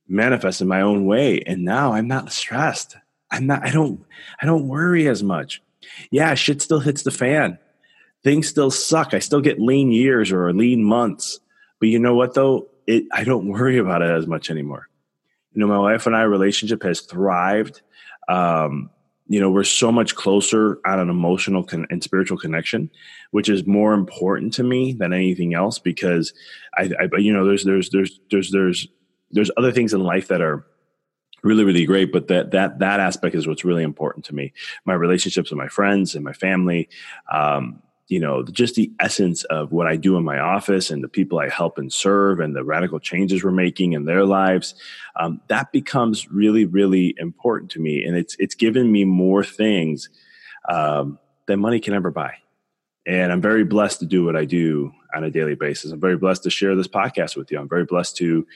manifest 0.07 0.61
in 0.61 0.67
my 0.67 0.81
own 0.81 1.05
way. 1.05 1.41
And 1.41 1.63
now 1.63 1.93
I'm 1.93 2.07
not 2.07 2.31
stressed. 2.31 2.95
I'm 3.31 3.47
not, 3.47 3.63
I 3.63 3.71
don't, 3.71 4.03
I 4.41 4.45
don't 4.45 4.67
worry 4.67 5.07
as 5.07 5.23
much. 5.23 5.61
Yeah, 6.11 6.33
shit 6.35 6.61
still 6.61 6.79
hits 6.79 7.03
the 7.03 7.11
fan. 7.11 7.59
Things 8.23 8.47
still 8.47 8.71
suck. 8.71 9.13
I 9.13 9.19
still 9.19 9.41
get 9.41 9.59
lean 9.59 9.91
years 9.91 10.31
or 10.31 10.51
lean 10.53 10.83
months. 10.83 11.39
But 11.79 11.89
you 11.89 11.99
know 11.99 12.15
what 12.15 12.33
though? 12.33 12.69
It 12.87 13.05
I 13.11 13.23
don't 13.23 13.47
worry 13.47 13.77
about 13.77 14.01
it 14.01 14.09
as 14.09 14.27
much 14.27 14.49
anymore. 14.49 14.89
You 15.53 15.61
know, 15.61 15.67
my 15.67 15.79
wife 15.79 16.07
and 16.07 16.15
I 16.15 16.23
relationship 16.23 16.83
has 16.83 17.01
thrived. 17.01 17.81
Um, 18.27 18.89
you 19.27 19.39
know, 19.39 19.49
we're 19.49 19.63
so 19.63 19.91
much 19.91 20.15
closer 20.15 20.79
on 20.85 20.99
an 20.99 21.09
emotional 21.09 21.63
con- 21.63 21.87
and 21.89 22.03
spiritual 22.03 22.37
connection, 22.37 22.89
which 23.31 23.49
is 23.49 23.65
more 23.65 23.93
important 23.93 24.53
to 24.53 24.63
me 24.63 24.93
than 24.93 25.13
anything 25.13 25.53
else 25.53 25.79
because 25.79 26.33
I, 26.77 26.89
I, 26.99 27.17
you 27.17 27.31
know, 27.31 27.45
there's 27.45 27.63
there's 27.63 27.89
there's 27.89 28.19
there's 28.29 28.51
there's 28.51 28.87
there's 29.31 29.51
other 29.57 29.71
things 29.71 29.93
in 29.93 30.01
life 30.01 30.27
that 30.27 30.41
are 30.41 30.65
really 31.43 31.65
really 31.65 31.85
great 31.85 32.13
but 32.13 32.29
that 32.29 32.51
that 32.51 32.79
that 32.79 33.01
aspect 33.01 33.35
is 33.35 33.45
what's 33.45 33.65
really 33.65 33.83
important 33.83 34.23
to 34.23 34.33
me 34.33 34.53
my 34.85 34.93
relationships 34.93 35.51
with 35.51 35.57
my 35.57 35.67
friends 35.67 36.15
and 36.15 36.23
my 36.23 36.31
family 36.31 36.87
um, 37.31 37.81
you 38.07 38.19
know 38.19 38.43
just 38.43 38.75
the 38.75 38.91
essence 38.99 39.43
of 39.45 39.71
what 39.71 39.87
i 39.87 39.95
do 39.95 40.17
in 40.17 40.23
my 40.23 40.37
office 40.37 40.91
and 40.91 41.03
the 41.03 41.07
people 41.07 41.39
i 41.39 41.47
help 41.47 41.77
and 41.77 41.93
serve 41.93 42.39
and 42.39 42.55
the 42.55 42.63
radical 42.63 42.99
changes 42.99 43.43
we're 43.43 43.51
making 43.51 43.93
in 43.93 44.05
their 44.05 44.25
lives 44.25 44.75
um, 45.15 45.39
that 45.47 45.71
becomes 45.71 46.29
really 46.31 46.65
really 46.65 47.15
important 47.17 47.71
to 47.71 47.79
me. 47.79 48.03
And 48.03 48.17
it's 48.17 48.35
it's 48.39 48.55
given 48.55 48.91
me 48.91 49.05
more 49.05 49.43
things 49.43 50.09
um, 50.69 51.19
than 51.45 51.59
money 51.59 51.79
can 51.79 51.93
ever 51.93 52.11
buy 52.11 52.35
and 53.05 53.31
I'm 53.31 53.41
very 53.41 53.63
blessed 53.63 53.99
to 53.99 54.05
do 54.05 54.23
what 54.23 54.35
I 54.35 54.45
do 54.45 54.93
on 55.13 55.23
a 55.23 55.29
daily 55.29 55.55
basis. 55.55 55.91
I'm 55.91 55.99
very 55.99 56.17
blessed 56.17 56.43
to 56.43 56.49
share 56.49 56.75
this 56.75 56.87
podcast 56.87 57.35
with 57.35 57.51
you. 57.51 57.59
I'm 57.59 57.69
very 57.69 57.85
blessed 57.85 58.15
to 58.17 58.47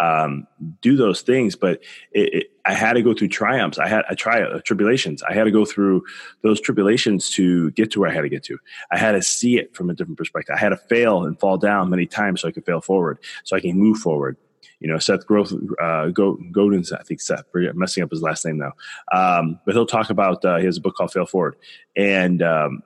um, 0.00 0.46
do 0.80 0.96
those 0.96 1.22
things. 1.22 1.56
But 1.56 1.82
it, 2.12 2.34
it, 2.34 2.46
I 2.64 2.72
had 2.72 2.94
to 2.94 3.02
go 3.02 3.14
through 3.14 3.28
triumphs. 3.28 3.78
I 3.78 3.88
had 3.88 4.04
a 4.08 4.14
try 4.14 4.42
uh, 4.42 4.60
tribulations. 4.60 5.22
I 5.22 5.34
had 5.34 5.44
to 5.44 5.50
go 5.50 5.64
through 5.64 6.04
those 6.42 6.60
tribulations 6.60 7.30
to 7.30 7.70
get 7.72 7.90
to 7.92 8.00
where 8.00 8.10
I 8.10 8.14
had 8.14 8.22
to 8.22 8.28
get 8.28 8.44
to. 8.44 8.58
I 8.90 8.98
had 8.98 9.12
to 9.12 9.22
see 9.22 9.58
it 9.58 9.74
from 9.74 9.90
a 9.90 9.94
different 9.94 10.18
perspective. 10.18 10.54
I 10.56 10.60
had 10.60 10.70
to 10.70 10.76
fail 10.76 11.24
and 11.24 11.38
fall 11.38 11.58
down 11.58 11.90
many 11.90 12.06
times 12.06 12.40
so 12.40 12.48
I 12.48 12.52
could 12.52 12.64
fail 12.64 12.80
forward, 12.80 13.18
so 13.44 13.56
I 13.56 13.60
can 13.60 13.78
move 13.78 13.98
forward 13.98 14.36
you 14.80 14.88
know, 14.88 14.98
Seth 14.98 15.26
Growth, 15.26 15.52
uh, 15.80 16.08
Godin, 16.08 16.84
I 16.92 17.02
think 17.02 17.20
Seth, 17.20 17.44
I'm 17.54 17.78
messing 17.78 18.02
up 18.02 18.10
his 18.10 18.22
last 18.22 18.44
name 18.44 18.58
now. 18.58 18.72
Um, 19.10 19.58
but 19.64 19.74
he'll 19.74 19.86
talk 19.86 20.10
about, 20.10 20.44
uh, 20.44 20.58
he 20.58 20.66
has 20.66 20.76
a 20.76 20.80
book 20.80 20.94
called 20.94 21.12
Fail 21.12 21.26
Forward. 21.26 21.56
And, 21.96 22.42
um, 22.42 22.82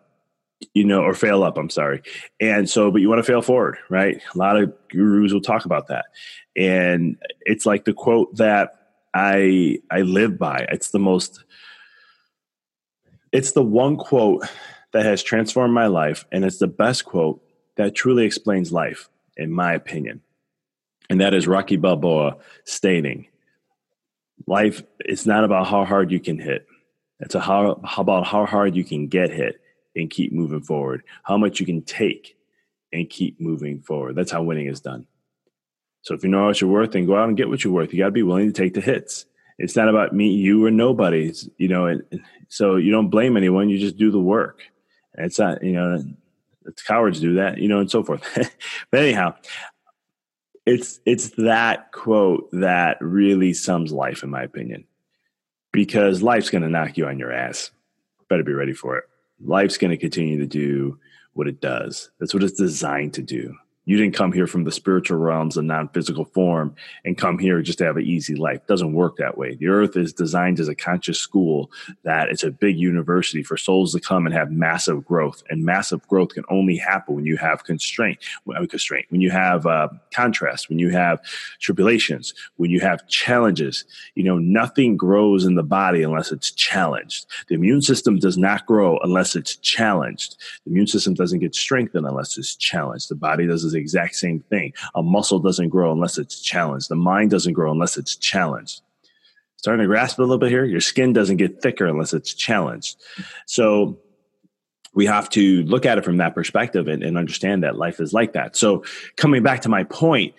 you 0.74 0.84
know, 0.84 1.00
or 1.02 1.14
fail 1.14 1.42
up, 1.42 1.56
I'm 1.56 1.70
sorry. 1.70 2.02
And 2.40 2.68
so, 2.68 2.90
but 2.90 3.00
you 3.00 3.08
want 3.08 3.18
to 3.18 3.30
fail 3.30 3.42
forward, 3.42 3.78
right? 3.88 4.20
A 4.34 4.38
lot 4.38 4.56
of 4.56 4.72
gurus 4.88 5.32
will 5.32 5.40
talk 5.40 5.64
about 5.64 5.88
that. 5.88 6.06
And 6.56 7.16
it's 7.42 7.66
like 7.66 7.84
the 7.84 7.92
quote 7.92 8.36
that 8.36 8.76
I 9.14 9.78
I 9.90 10.02
live 10.02 10.38
by. 10.38 10.66
It's 10.70 10.90
the 10.90 10.98
most 10.98 11.44
it's 13.32 13.52
the 13.52 13.62
one 13.62 13.96
quote 13.96 14.46
that 14.92 15.04
has 15.04 15.22
transformed 15.22 15.72
my 15.72 15.86
life 15.86 16.26
and 16.32 16.44
it's 16.44 16.58
the 16.58 16.66
best 16.66 17.04
quote 17.04 17.42
that 17.76 17.94
truly 17.94 18.24
explains 18.24 18.72
life 18.72 19.08
in 19.36 19.52
my 19.52 19.72
opinion. 19.72 20.20
And 21.08 21.20
that 21.20 21.34
is 21.34 21.48
Rocky 21.48 21.76
Balboa 21.76 22.36
stating, 22.64 23.26
life 24.46 24.82
is 25.04 25.26
not 25.26 25.44
about 25.44 25.66
how 25.66 25.84
hard 25.84 26.12
you 26.12 26.20
can 26.20 26.38
hit. 26.38 26.66
It's 27.20 27.34
a 27.34 27.40
how, 27.40 27.80
how 27.84 28.02
about 28.02 28.26
how 28.26 28.46
hard 28.46 28.76
you 28.76 28.84
can 28.84 29.08
get 29.08 29.30
hit 29.30 29.60
and 29.96 30.10
keep 30.10 30.32
moving 30.32 30.62
forward, 30.62 31.02
how 31.22 31.36
much 31.36 31.60
you 31.60 31.66
can 31.66 31.82
take 31.82 32.36
and 32.92 33.08
keep 33.08 33.40
moving 33.40 33.80
forward. 33.80 34.14
That's 34.16 34.30
how 34.30 34.42
winning 34.42 34.66
is 34.66 34.80
done. 34.80 35.06
So 36.02 36.14
if 36.14 36.22
you 36.22 36.30
know 36.30 36.46
what 36.46 36.60
you're 36.60 36.70
worth, 36.70 36.92
then 36.92 37.06
go 37.06 37.16
out 37.16 37.28
and 37.28 37.36
get 37.36 37.48
what 37.48 37.62
you're 37.62 37.72
worth. 37.72 37.92
You 37.92 37.98
got 37.98 38.06
to 38.06 38.10
be 38.10 38.22
willing 38.22 38.46
to 38.46 38.52
take 38.52 38.74
the 38.74 38.80
hits. 38.80 39.26
It's 39.58 39.76
not 39.76 39.88
about 39.88 40.14
me, 40.14 40.28
you, 40.28 40.64
or 40.64 40.70
nobody's, 40.70 41.48
you 41.58 41.68
know. 41.68 41.86
And 41.86 42.02
so 42.48 42.76
you 42.76 42.90
don't 42.90 43.10
blame 43.10 43.36
anyone. 43.36 43.68
You 43.68 43.78
just 43.78 43.98
do 43.98 44.10
the 44.10 44.18
work. 44.18 44.62
And 45.14 45.26
it's 45.26 45.38
not, 45.38 45.62
you 45.62 45.72
know, 45.72 46.02
cowards 46.86 47.20
do 47.20 47.34
that, 47.34 47.58
you 47.58 47.68
know, 47.68 47.78
and 47.78 47.90
so 47.90 48.02
forth. 48.02 48.22
but 48.90 49.00
anyhow, 49.00 49.34
it's 50.64 51.00
it's 51.04 51.30
that 51.30 51.92
quote 51.92 52.48
that 52.52 52.96
really 53.00 53.52
sums 53.52 53.92
life, 53.92 54.22
in 54.22 54.30
my 54.30 54.42
opinion, 54.42 54.84
because 55.72 56.22
life's 56.22 56.48
going 56.48 56.62
to 56.62 56.68
knock 56.68 56.96
you 56.96 57.06
on 57.06 57.18
your 57.18 57.32
ass. 57.32 57.70
Better 58.28 58.44
be 58.44 58.54
ready 58.54 58.72
for 58.72 58.96
it 58.96 59.04
life's 59.44 59.78
going 59.78 59.90
to 59.90 59.96
continue 59.96 60.38
to 60.38 60.46
do 60.46 60.98
what 61.32 61.46
it 61.46 61.60
does. 61.60 62.10
That's 62.18 62.34
what 62.34 62.42
it's 62.42 62.58
designed 62.58 63.14
to 63.14 63.22
do. 63.22 63.56
You 63.90 63.96
didn't 63.96 64.14
come 64.14 64.30
here 64.30 64.46
from 64.46 64.62
the 64.62 64.70
spiritual 64.70 65.18
realms 65.18 65.56
and 65.56 65.66
non 65.66 65.88
physical 65.88 66.24
form 66.26 66.76
and 67.04 67.18
come 67.18 67.40
here 67.40 67.60
just 67.60 67.78
to 67.78 67.84
have 67.84 67.96
an 67.96 68.04
easy 68.04 68.36
life. 68.36 68.58
It 68.58 68.68
doesn't 68.68 68.92
work 68.92 69.16
that 69.16 69.36
way. 69.36 69.56
The 69.56 69.66
earth 69.66 69.96
is 69.96 70.12
designed 70.12 70.60
as 70.60 70.68
a 70.68 70.76
conscious 70.76 71.18
school 71.18 71.72
that 72.04 72.28
it's 72.28 72.44
a 72.44 72.52
big 72.52 72.78
university 72.78 73.42
for 73.42 73.56
souls 73.56 73.92
to 73.94 73.98
come 73.98 74.26
and 74.26 74.32
have 74.32 74.52
massive 74.52 75.04
growth. 75.04 75.42
And 75.50 75.64
massive 75.64 76.06
growth 76.06 76.34
can 76.34 76.44
only 76.48 76.76
happen 76.76 77.16
when 77.16 77.26
you 77.26 77.36
have 77.38 77.64
constraint, 77.64 78.20
constraint, 78.68 79.06
when 79.08 79.22
you 79.22 79.32
have 79.32 79.66
uh, 79.66 79.88
contrast, 80.14 80.68
when 80.68 80.78
you 80.78 80.90
have 80.90 81.20
tribulations, 81.58 82.32
when 82.58 82.70
you 82.70 82.78
have 82.78 83.08
challenges. 83.08 83.84
You 84.14 84.22
know, 84.22 84.38
nothing 84.38 84.96
grows 84.96 85.44
in 85.44 85.56
the 85.56 85.64
body 85.64 86.04
unless 86.04 86.30
it's 86.30 86.52
challenged. 86.52 87.26
The 87.48 87.56
immune 87.56 87.82
system 87.82 88.20
does 88.20 88.38
not 88.38 88.66
grow 88.66 88.98
unless 88.98 89.34
it's 89.34 89.56
challenged. 89.56 90.36
The 90.64 90.70
immune 90.70 90.86
system 90.86 91.14
doesn't 91.14 91.40
get 91.40 91.56
strengthened 91.56 92.06
unless 92.06 92.38
it's 92.38 92.54
challenged. 92.54 93.08
The 93.08 93.16
body 93.16 93.48
doesn't 93.48 93.79
exact 93.80 94.14
same 94.16 94.40
thing. 94.40 94.72
A 94.94 95.02
muscle 95.02 95.38
doesn't 95.38 95.68
grow 95.68 95.92
unless 95.92 96.18
it's 96.18 96.40
challenged. 96.40 96.88
The 96.88 96.96
mind 96.96 97.30
doesn't 97.30 97.54
grow 97.54 97.72
unless 97.72 97.96
it's 97.96 98.16
challenged. 98.16 98.82
Starting 99.56 99.82
to 99.82 99.86
grasp 99.86 100.18
a 100.18 100.22
little 100.22 100.38
bit 100.38 100.50
here. 100.50 100.64
Your 100.64 100.80
skin 100.80 101.12
doesn't 101.12 101.36
get 101.36 101.60
thicker 101.60 101.86
unless 101.86 102.14
it's 102.14 102.32
challenged. 102.32 102.96
So 103.46 103.98
we 104.94 105.06
have 105.06 105.28
to 105.30 105.62
look 105.64 105.86
at 105.86 105.98
it 105.98 106.04
from 106.04 106.16
that 106.16 106.34
perspective 106.34 106.88
and, 106.88 107.02
and 107.02 107.16
understand 107.16 107.62
that 107.62 107.76
life 107.76 108.00
is 108.00 108.12
like 108.12 108.32
that. 108.32 108.56
So 108.56 108.84
coming 109.16 109.42
back 109.42 109.60
to 109.62 109.68
my 109.68 109.84
point, 109.84 110.34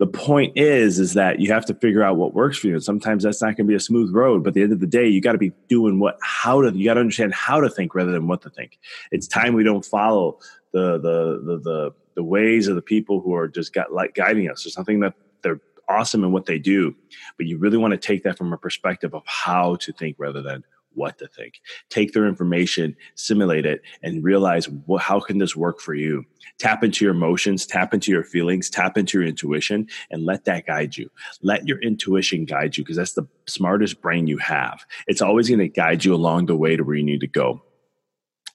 the 0.00 0.06
point 0.06 0.56
is 0.56 0.98
is 0.98 1.12
that 1.12 1.40
you 1.40 1.52
have 1.52 1.66
to 1.66 1.74
figure 1.74 2.02
out 2.02 2.16
what 2.16 2.34
works 2.34 2.58
for 2.58 2.68
you 2.68 2.72
and 2.72 2.82
sometimes 2.82 3.22
that's 3.22 3.42
not 3.42 3.48
going 3.48 3.66
to 3.66 3.70
be 3.70 3.74
a 3.74 3.80
smooth 3.80 4.10
road 4.12 4.42
but 4.42 4.48
at 4.48 4.54
the 4.54 4.62
end 4.62 4.72
of 4.72 4.80
the 4.80 4.86
day 4.86 5.06
you 5.06 5.20
got 5.20 5.32
to 5.32 5.38
be 5.38 5.52
doing 5.68 6.00
what 6.00 6.18
how 6.22 6.62
to 6.62 6.74
you 6.74 6.86
got 6.86 6.94
to 6.94 7.00
understand 7.00 7.34
how 7.34 7.60
to 7.60 7.68
think 7.68 7.94
rather 7.94 8.10
than 8.10 8.26
what 8.26 8.40
to 8.40 8.48
think 8.50 8.78
it's 9.12 9.28
time 9.28 9.52
we 9.52 9.62
don't 9.62 9.84
follow 9.84 10.38
the 10.72 10.98
the 10.98 11.42
the 11.44 11.58
the, 11.58 11.94
the 12.20 12.24
ways 12.24 12.68
of 12.68 12.76
the 12.76 12.82
people 12.82 13.22
who 13.22 13.34
are 13.34 13.48
just 13.48 13.72
got 13.72 13.94
like 13.94 14.14
guiding 14.14 14.50
us. 14.50 14.62
There's 14.62 14.74
something 14.74 15.00
that 15.00 15.14
they're 15.40 15.58
awesome 15.88 16.22
in 16.22 16.32
what 16.32 16.44
they 16.44 16.58
do, 16.58 16.94
but 17.38 17.46
you 17.46 17.56
really 17.56 17.78
want 17.78 17.92
to 17.92 17.96
take 17.96 18.24
that 18.24 18.36
from 18.36 18.52
a 18.52 18.58
perspective 18.58 19.14
of 19.14 19.22
how 19.24 19.76
to 19.76 19.90
think 19.90 20.16
rather 20.18 20.42
than 20.42 20.62
what 20.92 21.16
to 21.16 21.26
think. 21.28 21.62
Take 21.88 22.12
their 22.12 22.26
information, 22.26 22.94
simulate 23.14 23.64
it, 23.64 23.80
and 24.02 24.22
realize 24.22 24.68
how 24.98 25.18
can 25.18 25.38
this 25.38 25.56
work 25.56 25.80
for 25.80 25.94
you. 25.94 26.26
Tap 26.58 26.84
into 26.84 27.06
your 27.06 27.14
emotions, 27.14 27.64
tap 27.64 27.94
into 27.94 28.12
your 28.12 28.24
feelings, 28.24 28.68
tap 28.68 28.98
into 28.98 29.18
your 29.18 29.26
intuition, 29.26 29.88
and 30.10 30.26
let 30.26 30.44
that 30.44 30.66
guide 30.66 30.98
you. 30.98 31.10
Let 31.40 31.66
your 31.66 31.80
intuition 31.80 32.44
guide 32.44 32.76
you 32.76 32.84
because 32.84 32.98
that's 32.98 33.14
the 33.14 33.26
smartest 33.46 34.02
brain 34.02 34.26
you 34.26 34.36
have. 34.36 34.84
It's 35.06 35.22
always 35.22 35.48
going 35.48 35.60
to 35.60 35.68
guide 35.68 36.04
you 36.04 36.14
along 36.14 36.46
the 36.46 36.56
way 36.56 36.76
to 36.76 36.84
where 36.84 36.96
you 36.96 37.02
need 37.02 37.20
to 37.20 37.26
go. 37.26 37.62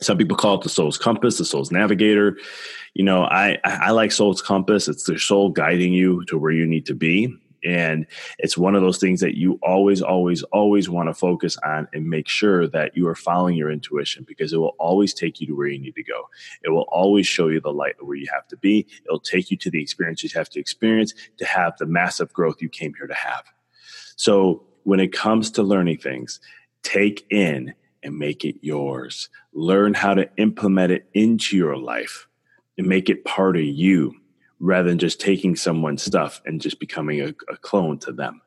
Some 0.01 0.17
people 0.17 0.37
call 0.37 0.55
it 0.55 0.61
the 0.61 0.69
soul's 0.69 0.97
compass, 0.97 1.37
the 1.37 1.45
soul's 1.45 1.71
navigator. 1.71 2.37
You 2.93 3.03
know, 3.03 3.23
I 3.23 3.57
I 3.63 3.91
like 3.91 4.11
soul's 4.11 4.41
compass. 4.41 4.87
It's 4.87 5.03
the 5.03 5.17
soul 5.17 5.49
guiding 5.49 5.93
you 5.93 6.23
to 6.25 6.37
where 6.37 6.51
you 6.51 6.65
need 6.65 6.85
to 6.87 6.95
be. 6.95 7.35
And 7.65 8.05
it's 8.37 8.57
one 8.57 8.75
of 8.75 8.83
those 8.83 8.99
things 8.99 9.19
that 9.21 9.35
you 9.35 9.59
always, 9.63 10.01
always, 10.01 10.43
always 10.43 10.87
want 10.87 11.09
to 11.09 11.13
focus 11.13 11.57
on 11.65 11.87
and 11.93 12.07
make 12.07 12.27
sure 12.27 12.67
that 12.67 12.95
you 12.95 13.07
are 13.07 13.15
following 13.15 13.55
your 13.55 13.71
intuition 13.71 14.23
because 14.27 14.53
it 14.53 14.57
will 14.57 14.75
always 14.77 15.13
take 15.13 15.41
you 15.41 15.47
to 15.47 15.55
where 15.55 15.67
you 15.67 15.79
need 15.79 15.95
to 15.95 16.03
go. 16.03 16.29
It 16.63 16.69
will 16.69 16.85
always 16.89 17.25
show 17.25 17.47
you 17.47 17.59
the 17.59 17.73
light 17.73 17.95
of 17.99 18.07
where 18.07 18.17
you 18.17 18.27
have 18.31 18.47
to 18.49 18.57
be. 18.57 18.85
It'll 19.05 19.19
take 19.19 19.49
you 19.49 19.57
to 19.57 19.71
the 19.71 19.81
experiences 19.81 20.33
you 20.33 20.39
have 20.39 20.49
to 20.49 20.59
experience 20.59 21.13
to 21.37 21.45
have 21.45 21.75
the 21.77 21.87
massive 21.87 22.31
growth 22.31 22.61
you 22.61 22.69
came 22.69 22.93
here 22.93 23.07
to 23.07 23.15
have. 23.15 23.45
So 24.15 24.63
when 24.83 24.99
it 24.99 25.11
comes 25.11 25.49
to 25.51 25.63
learning 25.63 25.97
things, 25.97 26.39
take 26.83 27.25
in 27.31 27.73
and 28.05 28.17
make 28.17 28.45
it 28.45 28.55
yours. 28.61 29.29
Learn 29.51 29.93
how 29.93 30.13
to 30.13 30.29
implement 30.37 30.91
it 30.91 31.09
into 31.13 31.57
your 31.57 31.75
life 31.75 32.27
and 32.77 32.87
make 32.87 33.09
it 33.09 33.25
part 33.25 33.57
of 33.57 33.63
you 33.63 34.15
rather 34.59 34.87
than 34.87 34.99
just 34.99 35.19
taking 35.19 35.55
someone's 35.55 36.03
stuff 36.03 36.41
and 36.45 36.61
just 36.61 36.79
becoming 36.79 37.21
a, 37.21 37.33
a 37.51 37.57
clone 37.57 37.97
to 37.99 38.13
them. 38.13 38.41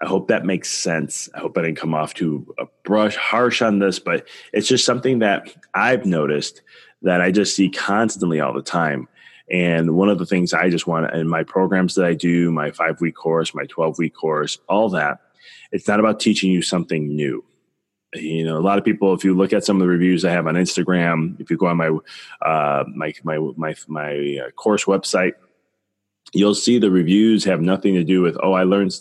I 0.00 0.06
hope 0.06 0.28
that 0.28 0.44
makes 0.44 0.70
sense. 0.70 1.28
I 1.34 1.40
hope 1.40 1.58
I 1.58 1.62
didn't 1.62 1.76
come 1.76 1.94
off 1.94 2.14
too 2.14 2.46
brush 2.84 3.16
harsh 3.16 3.60
on 3.60 3.80
this, 3.80 3.98
but 3.98 4.28
it's 4.52 4.68
just 4.68 4.84
something 4.84 5.18
that 5.18 5.54
I've 5.74 6.06
noticed 6.06 6.62
that 7.02 7.20
I 7.20 7.32
just 7.32 7.56
see 7.56 7.68
constantly 7.68 8.40
all 8.40 8.52
the 8.52 8.62
time. 8.62 9.08
And 9.50 9.96
one 9.96 10.08
of 10.08 10.18
the 10.18 10.26
things 10.26 10.52
I 10.52 10.70
just 10.70 10.86
want 10.86 11.12
in 11.14 11.28
my 11.28 11.42
programs 11.42 11.96
that 11.96 12.04
I 12.04 12.14
do, 12.14 12.52
my 12.52 12.70
five 12.70 13.00
week 13.00 13.16
course, 13.16 13.54
my 13.54 13.64
12 13.64 13.98
week 13.98 14.14
course, 14.14 14.58
all 14.68 14.88
that, 14.90 15.18
it's 15.72 15.88
not 15.88 16.00
about 16.00 16.20
teaching 16.20 16.52
you 16.52 16.62
something 16.62 17.14
new. 17.14 17.44
You 18.14 18.44
know, 18.44 18.56
a 18.56 18.60
lot 18.60 18.78
of 18.78 18.84
people, 18.84 19.12
if 19.12 19.22
you 19.22 19.34
look 19.34 19.52
at 19.52 19.64
some 19.64 19.76
of 19.76 19.80
the 19.80 19.88
reviews 19.88 20.24
I 20.24 20.30
have 20.30 20.46
on 20.46 20.54
Instagram, 20.54 21.38
if 21.40 21.50
you 21.50 21.58
go 21.58 21.66
on 21.66 21.76
my, 21.76 21.90
uh, 22.40 22.84
my, 22.94 23.12
my, 23.22 23.38
my, 23.56 23.74
my 23.86 24.38
uh, 24.46 24.50
course 24.52 24.84
website, 24.84 25.32
you'll 26.32 26.54
see 26.54 26.78
the 26.78 26.90
reviews 26.90 27.44
have 27.44 27.60
nothing 27.60 27.94
to 27.94 28.04
do 28.04 28.22
with, 28.22 28.36
oh, 28.42 28.54
I 28.54 28.62
learned 28.62 28.98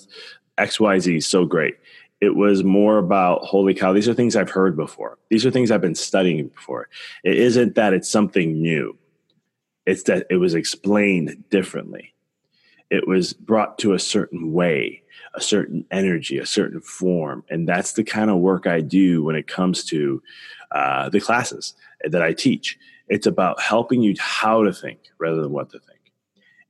XYZ 0.58 1.24
so 1.24 1.46
great. 1.46 1.76
It 2.20 2.36
was 2.36 2.64
more 2.64 2.98
about, 2.98 3.44
holy 3.44 3.74
cow, 3.74 3.94
these 3.94 4.10
are 4.10 4.14
things 4.14 4.36
I've 4.36 4.50
heard 4.50 4.76
before. 4.76 5.18
These 5.30 5.46
are 5.46 5.52
things 5.52 5.72
I've 5.72 5.82
been 5.82 5.96
studying 5.96 6.48
before. 6.48 6.90
It 7.24 7.38
isn't 7.38 7.76
that 7.76 7.94
it's 7.94 8.10
something 8.10 8.62
new, 8.62 8.98
it's 9.86 10.04
that 10.04 10.28
it 10.30 10.38
was 10.38 10.54
explained 10.54 11.44
differently. 11.50 12.14
It 12.90 13.08
was 13.08 13.34
brought 13.34 13.78
to 13.80 13.94
a 13.94 14.00
certain 14.00 14.54
way, 14.54 15.04
a 15.34 15.42
certain 15.42 15.86
energy, 15.92 16.38
a 16.38 16.46
certain 16.46 16.82
form. 16.82 17.44
And 17.50 17.68
that's 17.68 17.94
the 17.94 18.04
kind 18.04 18.30
of 18.30 18.38
work 18.38 18.68
I 18.68 18.82
do 18.82 19.24
when 19.24 19.36
it 19.36 19.48
comes 19.48 19.84
to 19.86 20.22
uh, 20.72 21.10
the 21.10 21.20
classes 21.20 21.74
that 22.04 22.22
I 22.22 22.34
teach. 22.34 22.78
It's 23.10 23.28
about 23.28 23.62
helping 23.62 24.02
you 24.02 24.16
how 24.20 24.64
to 24.64 24.74
think 24.74 25.00
rather 25.18 25.42
than 25.42 25.52
what 25.52 25.70
to 25.72 25.80
think. 25.80 25.97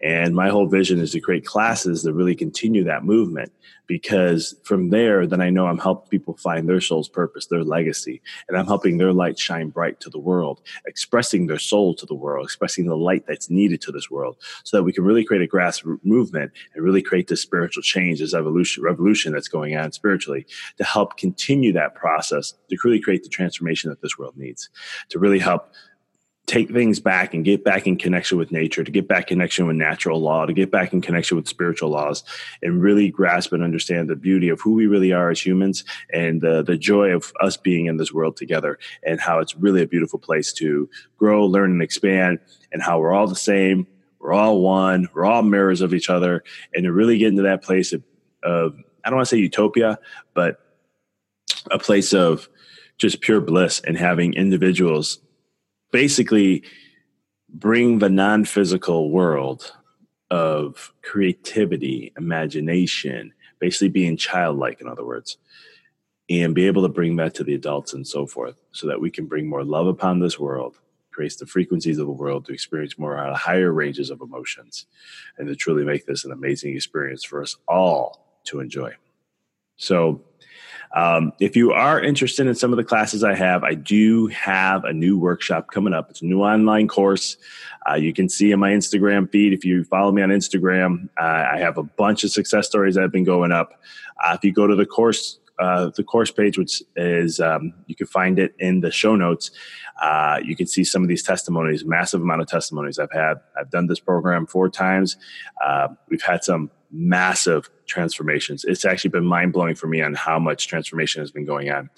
And 0.01 0.35
my 0.35 0.49
whole 0.49 0.67
vision 0.67 0.99
is 0.99 1.11
to 1.11 1.19
create 1.19 1.45
classes 1.45 2.03
that 2.03 2.13
really 2.13 2.35
continue 2.35 2.83
that 2.83 3.03
movement 3.03 3.51
because 3.87 4.55
from 4.63 4.89
there, 4.89 5.25
then 5.25 5.41
I 5.41 5.49
know 5.49 5.65
I'm 5.65 5.79
helping 5.79 6.09
people 6.09 6.35
find 6.35 6.67
their 6.67 6.81
soul's 6.81 7.09
purpose, 7.09 7.47
their 7.47 7.63
legacy, 7.63 8.21
and 8.47 8.57
I'm 8.57 8.67
helping 8.67 8.97
their 8.97 9.13
light 9.13 9.39
shine 9.39 9.69
bright 9.69 9.99
to 10.01 10.09
the 10.09 10.19
world, 10.19 10.61
expressing 10.85 11.47
their 11.47 11.57
soul 11.57 11.95
to 11.95 12.05
the 12.05 12.13
world, 12.13 12.45
expressing 12.45 12.85
the 12.85 12.97
light 12.97 13.25
that's 13.25 13.49
needed 13.49 13.81
to 13.81 13.91
this 13.91 14.11
world 14.11 14.37
so 14.63 14.77
that 14.77 14.83
we 14.83 14.93
can 14.93 15.03
really 15.03 15.23
create 15.23 15.41
a 15.41 15.47
grassroots 15.47 16.03
movement 16.03 16.51
and 16.75 16.83
really 16.83 17.01
create 17.01 17.27
this 17.27 17.41
spiritual 17.41 17.81
change, 17.81 18.19
this 18.19 18.33
evolution, 18.33 18.83
revolution 18.83 19.33
that's 19.33 19.47
going 19.47 19.75
on 19.75 19.91
spiritually 19.91 20.45
to 20.77 20.83
help 20.83 21.17
continue 21.17 21.71
that 21.73 21.95
process 21.95 22.53
to 22.69 22.77
really 22.83 23.01
create 23.01 23.23
the 23.23 23.29
transformation 23.29 23.89
that 23.89 24.01
this 24.01 24.17
world 24.17 24.37
needs, 24.37 24.69
to 25.09 25.17
really 25.17 25.39
help 25.39 25.73
take 26.47 26.71
things 26.71 26.99
back 27.01 27.33
and 27.33 27.43
get 27.43 27.65
back 27.65 27.85
in 27.85 27.97
connection 27.97 28.37
with 28.37 28.53
nature, 28.53 28.81
to 28.81 28.91
get 28.91 29.05
back 29.05 29.27
connection 29.27 29.67
with 29.67 29.75
natural 29.75 30.21
law, 30.21 30.45
to 30.45 30.53
get 30.53 30.71
back 30.71 30.93
in 30.93 31.01
connection 31.01 31.35
with 31.35 31.47
spiritual 31.47 31.89
laws, 31.89 32.23
and 32.63 32.81
really 32.81 33.09
grasp 33.09 33.51
and 33.51 33.61
understand 33.61 34.09
the 34.09 34.15
beauty 34.15 34.47
of 34.47 34.59
who 34.61 34.73
we 34.73 34.87
really 34.87 35.11
are 35.11 35.29
as 35.29 35.45
humans 35.45 35.83
and 36.13 36.43
uh, 36.45 36.61
the 36.61 36.77
joy 36.77 37.09
of 37.09 37.33
us 37.41 37.57
being 37.57 37.85
in 37.85 37.97
this 37.97 38.13
world 38.13 38.37
together, 38.37 38.79
and 39.03 39.19
how 39.19 39.39
it's 39.39 39.55
really 39.55 39.83
a 39.83 39.87
beautiful 39.87 40.17
place 40.17 40.53
to 40.53 40.89
grow, 41.17 41.45
learn, 41.45 41.71
and 41.71 41.81
expand, 41.81 42.39
and 42.71 42.81
how 42.81 42.97
we're 42.97 43.13
all 43.13 43.27
the 43.27 43.35
same, 43.35 43.85
we're 44.19 44.33
all 44.33 44.61
one, 44.61 45.09
we're 45.13 45.25
all 45.25 45.43
mirrors 45.43 45.81
of 45.81 45.93
each 45.93 46.09
other, 46.09 46.43
and 46.73 46.85
to 46.85 46.93
really 46.93 47.17
get 47.17 47.27
into 47.27 47.43
that 47.43 47.61
place 47.61 47.91
of, 47.91 48.01
of 48.41 48.73
I 49.03 49.09
don't 49.09 49.17
want 49.17 49.27
to 49.27 49.35
say 49.35 49.39
utopia, 49.39 49.99
but 50.33 50.61
a 51.71 51.77
place 51.77 52.13
of 52.13 52.47
just 52.97 53.19
pure 53.19 53.41
bliss 53.41 53.81
and 53.81 53.97
having 53.97 54.33
individuals 54.33 55.19
basically 55.91 56.63
bring 57.49 57.99
the 57.99 58.09
non 58.09 58.45
physical 58.45 59.09
world 59.11 59.73
of 60.29 60.93
creativity, 61.03 62.13
imagination, 62.17 63.33
basically 63.59 63.89
being 63.89 64.17
childlike, 64.17 64.81
in 64.81 64.87
other 64.87 65.05
words, 65.05 65.37
and 66.29 66.53
be 66.53 66.67
able 66.67 66.81
to 66.81 66.89
bring 66.89 67.15
that 67.15 67.33
to 67.35 67.43
the 67.43 67.53
adults 67.53 67.93
and 67.93 68.05
so 68.05 68.25
forth 68.25 68.61
so 68.71 68.87
that 68.87 68.99
we 68.99 69.09
can 69.09 69.25
bring 69.25 69.47
more 69.47 69.63
love 69.63 69.87
upon 69.87 70.19
this 70.19 70.37
world, 70.37 70.77
raise 71.17 71.37
the 71.37 71.45
frequencies 71.45 71.97
of 71.97 72.05
the 72.05 72.11
world 72.11 72.45
to 72.45 72.53
experience 72.53 72.97
more 72.97 73.17
higher 73.33 73.71
ranges 73.71 74.09
of 74.09 74.21
emotions, 74.21 74.85
and 75.37 75.47
to 75.47 75.55
truly 75.55 75.85
make 75.85 76.05
this 76.05 76.25
an 76.25 76.31
amazing 76.31 76.75
experience 76.75 77.23
for 77.23 77.41
us 77.41 77.55
all 77.67 78.41
to 78.43 78.59
enjoy. 78.59 78.93
So, 79.77 80.21
um, 80.97 81.31
if 81.39 81.55
you 81.55 81.73
are 81.73 82.01
interested 82.01 82.47
in 82.47 82.55
some 82.55 82.73
of 82.73 82.77
the 82.77 82.83
classes 82.83 83.23
I 83.23 83.35
have, 83.35 83.63
I 83.63 83.75
do 83.75 84.25
have 84.27 84.83
a 84.83 84.91
new 84.91 85.19
workshop 85.19 85.69
coming 85.71 85.93
up. 85.93 86.09
It's 86.09 86.23
a 86.23 86.25
new 86.25 86.41
online 86.41 86.87
course. 86.87 87.37
Uh, 87.87 87.93
you 87.93 88.13
can 88.13 88.27
see 88.27 88.51
in 88.51 88.59
my 88.59 88.71
Instagram 88.71 89.31
feed. 89.31 89.53
If 89.53 89.63
you 89.63 89.83
follow 89.83 90.11
me 90.11 90.23
on 90.23 90.29
Instagram, 90.29 91.07
uh, 91.21 91.45
I 91.53 91.59
have 91.59 91.77
a 91.77 91.83
bunch 91.83 92.23
of 92.23 92.31
success 92.31 92.65
stories 92.65 92.95
that 92.95 93.01
have 93.01 93.11
been 93.11 93.23
going 93.23 93.51
up. 93.51 93.79
Uh, 94.25 94.33
if 94.33 94.43
you 94.43 94.51
go 94.51 94.65
to 94.65 94.75
the 94.75 94.87
course, 94.87 95.37
uh, 95.59 95.91
the 95.95 96.03
course 96.03 96.31
page, 96.31 96.57
which 96.57 96.81
is 96.95 97.39
um, 97.39 97.73
you 97.85 97.93
can 97.93 98.07
find 98.07 98.39
it 98.39 98.55
in 98.57 98.79
the 98.79 98.89
show 98.89 99.15
notes. 99.15 99.51
Uh, 100.01 100.39
you 100.43 100.55
can 100.55 100.65
see 100.65 100.83
some 100.83 101.03
of 101.03 101.09
these 101.09 101.21
testimonies, 101.21 101.85
massive 101.85 102.21
amount 102.21 102.41
of 102.41 102.47
testimonies 102.47 102.97
I've 102.97 103.11
had. 103.11 103.35
I've 103.59 103.69
done 103.69 103.85
this 103.85 103.99
program 103.99 104.47
four 104.47 104.67
times. 104.67 105.15
Uh, 105.63 105.89
we've 106.09 106.23
had 106.23 106.43
some 106.43 106.71
massive 106.91 107.69
transformations. 107.87 108.65
It's 108.65 108.85
actually 108.85 109.11
been 109.11 109.25
mind 109.25 109.53
blowing 109.53 109.75
for 109.75 109.87
me 109.87 110.01
on 110.01 110.13
how 110.13 110.39
much 110.39 110.67
transformation 110.67 111.21
has 111.21 111.31
been 111.31 111.45
going 111.45 111.69
on. 111.69 111.89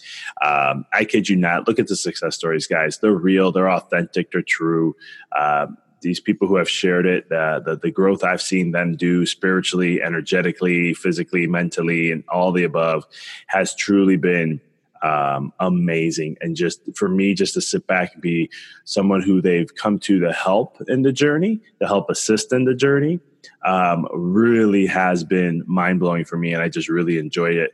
Um, 0.44 0.86
I 0.94 1.06
kid 1.06 1.30
you 1.30 1.36
not. 1.36 1.68
Look 1.68 1.80
at 1.80 1.88
the 1.88 1.96
success 1.96 2.36
stories, 2.36 2.68
guys. 2.68 3.00
They're 3.00 3.12
real. 3.12 3.52
They're 3.52 3.72
authentic. 3.72 4.32
They're 4.32 4.42
true. 4.42 4.96
Uh, 5.36 5.68
these 6.02 6.20
people 6.20 6.48
who 6.48 6.56
have 6.56 6.70
shared 6.70 7.06
it, 7.06 7.32
uh, 7.32 7.60
the 7.60 7.76
the 7.76 7.92
growth 7.92 8.24
I've 8.24 8.42
seen 8.42 8.72
them 8.72 8.96
do 8.96 9.26
spiritually, 9.26 10.02
energetically, 10.02 10.94
physically, 10.94 11.46
mentally, 11.46 12.12
and 12.12 12.24
all 12.30 12.52
the 12.52 12.64
above, 12.64 13.06
has 13.48 13.76
truly 13.76 14.16
been 14.16 14.62
um, 15.02 15.54
amazing. 15.60 16.38
And 16.42 16.56
just 16.56 16.82
for 16.96 17.10
me, 17.10 17.34
just 17.34 17.54
to 17.54 17.62
sit 17.62 17.88
back 17.88 18.14
and 18.14 18.22
be 18.22 18.50
someone 18.86 19.22
who 19.22 19.42
they've 19.42 19.74
come 19.76 20.00
to 20.00 20.20
to 20.20 20.32
help 20.32 20.78
in 20.88 21.02
the 21.02 21.12
journey, 21.12 21.62
to 21.82 21.88
help 21.88 22.10
assist 22.10 22.52
in 22.54 22.66
the 22.66 22.76
journey, 22.76 23.20
um, 23.66 24.08
really 24.14 24.86
has 24.86 25.24
been 25.24 25.64
mind 25.66 26.00
blowing 26.00 26.26
for 26.26 26.38
me, 26.38 26.54
and 26.54 26.62
I 26.62 26.70
just 26.70 26.90
really 26.90 27.18
enjoyed 27.18 27.58
it. 27.58 27.72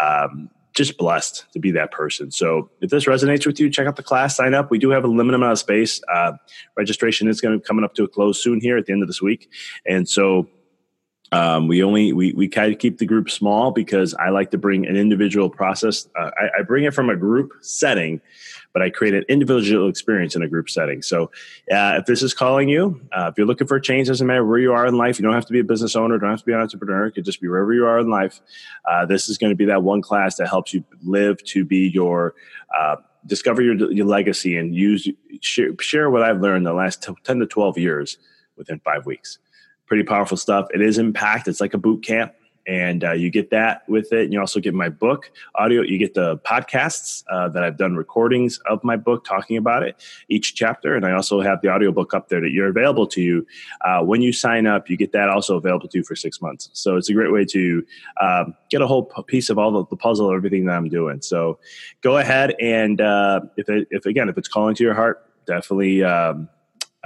Um, 0.00 0.50
just 0.74 0.96
blessed 0.96 1.44
to 1.52 1.58
be 1.58 1.72
that 1.72 1.90
person. 1.90 2.30
So 2.30 2.70
if 2.80 2.90
this 2.90 3.06
resonates 3.06 3.44
with 3.44 3.58
you, 3.58 3.68
check 3.68 3.88
out 3.88 3.96
the 3.96 4.02
class, 4.02 4.36
sign 4.36 4.54
up. 4.54 4.70
We 4.70 4.78
do 4.78 4.90
have 4.90 5.02
a 5.02 5.08
limited 5.08 5.34
amount 5.34 5.52
of 5.52 5.58
space. 5.58 6.00
Uh, 6.12 6.32
registration 6.76 7.26
is 7.26 7.40
going 7.40 7.52
to 7.52 7.58
be 7.58 7.64
coming 7.64 7.84
up 7.84 7.94
to 7.94 8.04
a 8.04 8.08
close 8.08 8.40
soon 8.40 8.60
here 8.60 8.76
at 8.76 8.86
the 8.86 8.92
end 8.92 9.02
of 9.02 9.08
this 9.08 9.20
week, 9.20 9.50
and 9.86 10.08
so 10.08 10.48
um, 11.32 11.68
we 11.68 11.82
only 11.82 12.12
we 12.12 12.32
we 12.32 12.48
kind 12.48 12.72
of 12.72 12.78
keep 12.78 12.98
the 12.98 13.06
group 13.06 13.30
small 13.30 13.70
because 13.70 14.14
I 14.14 14.30
like 14.30 14.50
to 14.52 14.58
bring 14.58 14.86
an 14.86 14.96
individual 14.96 15.50
process. 15.50 16.08
Uh, 16.18 16.30
I, 16.38 16.60
I, 16.60 16.62
bring 16.62 16.84
it 16.84 16.94
from 16.94 17.10
a 17.10 17.16
group 17.16 17.52
setting, 17.60 18.22
but 18.72 18.80
I 18.80 18.88
create 18.88 19.12
an 19.12 19.24
individual 19.28 19.90
experience 19.90 20.34
in 20.34 20.42
a 20.42 20.48
group 20.48 20.70
setting. 20.70 21.02
So, 21.02 21.24
uh, 21.70 21.96
if 21.98 22.06
this 22.06 22.22
is 22.22 22.32
calling 22.32 22.70
you, 22.70 23.00
uh, 23.12 23.28
if 23.30 23.36
you're 23.36 23.46
looking 23.46 23.66
for 23.66 23.76
a 23.76 23.82
change, 23.82 24.08
doesn't 24.08 24.26
matter 24.26 24.44
where 24.44 24.58
you 24.58 24.72
are 24.72 24.86
in 24.86 24.96
life. 24.96 25.18
You 25.18 25.24
don't 25.24 25.34
have 25.34 25.46
to 25.46 25.52
be 25.52 25.60
a 25.60 25.64
business 25.64 25.96
owner, 25.96 26.18
don't 26.18 26.30
have 26.30 26.40
to 26.40 26.46
be 26.46 26.52
an 26.52 26.60
entrepreneur. 26.60 27.06
It 27.06 27.12
could 27.12 27.26
just 27.26 27.42
be 27.42 27.48
wherever 27.48 27.74
you 27.74 27.84
are 27.84 27.98
in 27.98 28.08
life. 28.08 28.40
Uh, 28.88 29.04
this 29.04 29.28
is 29.28 29.36
going 29.36 29.50
to 29.50 29.56
be 29.56 29.66
that 29.66 29.82
one 29.82 30.00
class 30.00 30.36
that 30.36 30.48
helps 30.48 30.72
you 30.72 30.82
live 31.02 31.42
to 31.44 31.62
be 31.64 31.88
your 31.88 32.34
uh, 32.78 32.96
discover 33.26 33.60
your, 33.60 33.92
your 33.92 34.06
legacy 34.06 34.56
and 34.56 34.74
use 34.74 35.06
share, 35.42 35.72
share 35.78 36.08
what 36.08 36.22
I've 36.22 36.40
learned 36.40 36.64
the 36.64 36.72
last 36.72 37.06
10 37.24 37.40
to 37.40 37.46
12 37.46 37.76
years 37.76 38.16
within 38.56 38.80
five 38.80 39.04
weeks 39.04 39.38
pretty 39.88 40.04
powerful 40.04 40.36
stuff. 40.36 40.68
It 40.72 40.80
is 40.80 40.98
impact. 40.98 41.48
It's 41.48 41.60
like 41.60 41.74
a 41.74 41.78
boot 41.78 42.04
camp. 42.04 42.34
And 42.66 43.02
uh, 43.02 43.12
you 43.12 43.30
get 43.30 43.48
that 43.48 43.88
with 43.88 44.12
it. 44.12 44.24
And 44.24 44.32
you 44.34 44.38
also 44.38 44.60
get 44.60 44.74
my 44.74 44.90
book 44.90 45.30
audio. 45.54 45.80
You 45.80 45.96
get 45.96 46.12
the 46.12 46.36
podcasts 46.38 47.24
uh, 47.30 47.48
that 47.48 47.64
I've 47.64 47.78
done 47.78 47.96
recordings 47.96 48.58
of 48.66 48.84
my 48.84 48.94
book 48.94 49.24
talking 49.24 49.56
about 49.56 49.82
it, 49.82 49.96
each 50.28 50.54
chapter. 50.54 50.94
And 50.94 51.06
I 51.06 51.12
also 51.12 51.40
have 51.40 51.62
the 51.62 51.70
audiobook 51.70 52.12
up 52.12 52.28
there 52.28 52.42
that 52.42 52.50
you're 52.50 52.68
available 52.68 53.06
to 53.06 53.22
you. 53.22 53.46
Uh, 53.80 54.02
when 54.02 54.20
you 54.20 54.34
sign 54.34 54.66
up, 54.66 54.90
you 54.90 54.98
get 54.98 55.12
that 55.12 55.30
also 55.30 55.56
available 55.56 55.88
to 55.88 55.96
you 55.96 56.04
for 56.04 56.14
six 56.14 56.42
months. 56.42 56.68
So 56.74 56.98
it's 56.98 57.08
a 57.08 57.14
great 57.14 57.32
way 57.32 57.46
to 57.46 57.86
um, 58.20 58.54
get 58.68 58.82
a 58.82 58.86
whole 58.86 59.04
piece 59.04 59.48
of 59.48 59.56
all 59.56 59.72
the, 59.72 59.86
the, 59.86 59.96
puzzle, 59.96 60.30
everything 60.30 60.66
that 60.66 60.76
I'm 60.76 60.90
doing. 60.90 61.22
So 61.22 61.58
go 62.02 62.18
ahead 62.18 62.54
and 62.60 63.00
uh, 63.00 63.40
if, 63.56 63.70
it, 63.70 63.88
if 63.90 64.04
again, 64.04 64.28
if 64.28 64.36
it's 64.36 64.48
calling 64.48 64.74
to 64.74 64.84
your 64.84 64.94
heart, 64.94 65.26
definitely. 65.46 66.04
Um, 66.04 66.50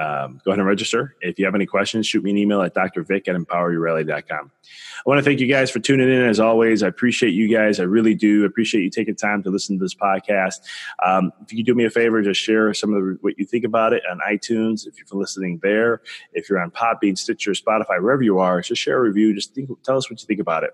um, 0.03 0.41
go 0.45 0.51
ahead 0.51 0.59
and 0.59 0.67
register. 0.67 1.15
If 1.21 1.39
you 1.39 1.45
have 1.45 1.55
any 1.55 1.67
questions, 1.67 2.07
shoot 2.07 2.25
me 2.25 2.31
an 2.31 2.39
email 2.39 2.63
at 2.63 2.75
drvic 2.75 3.29
at 3.29 3.37
empoweryourreality.com. 3.37 4.51
I 4.51 5.09
want 5.09 5.19
to 5.19 5.25
thank 5.25 5.41
you 5.41 5.47
guys 5.47 5.71
for 5.71 5.79
tuning 5.79 6.09
in 6.09 6.23
as 6.23 6.41
always. 6.41 6.83
I 6.83 6.89
appreciate 6.89 7.31
you 7.31 7.49
guys. 7.49 7.79
I 7.79 7.85
really 7.85 8.15
do 8.15 8.45
appreciate 8.45 8.83
you 8.83 8.91
taking 8.91 9.15
time 9.15 9.43
to 9.45 9.51
listen 9.51 9.79
to 9.79 9.85
this 9.85 9.95
podcast. 9.95 10.61
Um, 11.05 11.33
if 11.43 11.53
you 11.53 11.59
could 11.59 11.67
do 11.67 11.75
me 11.75 11.85
a 11.85 11.91
favor, 11.91 12.21
just 12.23 12.41
share 12.41 12.73
some 12.75 12.95
of 12.95 13.03
the, 13.03 13.19
what 13.21 13.39
you 13.39 13.45
think 13.45 13.65
about 13.65 13.93
it 13.93 14.03
on 14.11 14.21
iTunes. 14.29 14.87
If 14.87 14.95
you're 14.99 15.21
listening 15.21 15.61
there, 15.63 16.03
if 16.33 16.49
you're 16.49 16.61
on 16.61 16.71
Podbean, 16.71 17.17
Stitcher, 17.17 17.53
Spotify, 17.53 18.01
wherever 18.01 18.23
you 18.23 18.39
are, 18.39 18.61
just 18.61 18.83
share 18.83 18.99
a 18.99 19.01
review. 19.01 19.35
Just 19.35 19.55
think, 19.55 19.71
tell 19.85 19.97
us 19.97 20.11
what 20.11 20.21
you 20.21 20.27
think 20.27 20.41
about 20.41 20.65
it. 20.65 20.71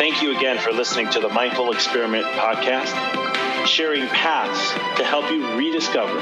Thank 0.00 0.22
you 0.22 0.34
again 0.34 0.56
for 0.56 0.72
listening 0.72 1.10
to 1.10 1.20
the 1.20 1.28
Mindful 1.28 1.72
Experiment 1.72 2.24
podcast, 2.24 3.66
sharing 3.66 4.06
paths 4.08 4.72
to 4.96 5.04
help 5.04 5.30
you 5.30 5.46
rediscover 5.58 6.18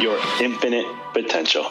your 0.00 0.18
infinite 0.40 0.86
potential. 1.12 1.70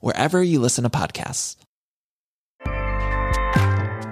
wherever 0.00 0.42
you 0.42 0.60
listen 0.60 0.84
to 0.84 0.90
podcasts. 0.90 1.56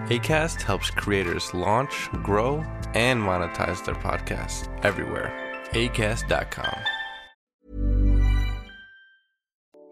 ACAST 0.08 0.60
helps 0.60 0.90
creators 0.90 1.54
launch, 1.54 2.10
grow, 2.22 2.58
and 2.94 3.22
monetize 3.22 3.84
their 3.86 3.94
podcasts 3.94 4.68
everywhere. 4.84 5.32
ACAST.com. 5.70 6.78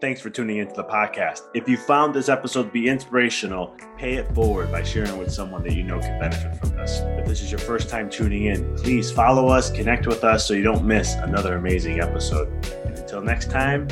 Thanks 0.03 0.19
for 0.19 0.29
tuning 0.29 0.57
into 0.57 0.75
the 0.75 0.83
podcast. 0.83 1.43
If 1.53 1.67
you 1.67 1.77
found 1.77 2.13
this 2.13 2.27
episode 2.27 2.63
to 2.63 2.71
be 2.71 2.89
inspirational, 2.89 3.73
pay 3.97 4.15
it 4.15 4.27
forward 4.35 4.69
by 4.69 4.83
sharing 4.83 5.09
it 5.09 5.17
with 5.17 5.31
someone 5.31 5.63
that 5.63 5.73
you 5.73 5.81
know 5.81 5.99
can 5.99 6.19
benefit 6.19 6.59
from 6.59 6.75
this. 6.75 6.99
If 7.17 7.25
this 7.25 7.41
is 7.41 7.49
your 7.49 7.59
first 7.59 7.89
time 7.89 8.09
tuning 8.09 8.47
in, 8.47 8.75
please 8.75 9.09
follow 9.09 9.47
us, 9.47 9.71
connect 9.71 10.05
with 10.05 10.25
us 10.25 10.45
so 10.45 10.53
you 10.53 10.63
don't 10.63 10.85
miss 10.85 11.13
another 11.15 11.55
amazing 11.55 12.01
episode. 12.01 12.49
And 12.85 12.99
until 12.99 13.21
next 13.21 13.49
time, 13.49 13.87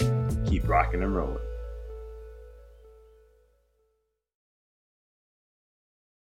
keep 0.46 0.68
rocking 0.68 1.02
and 1.02 1.16
rolling. 1.16 1.41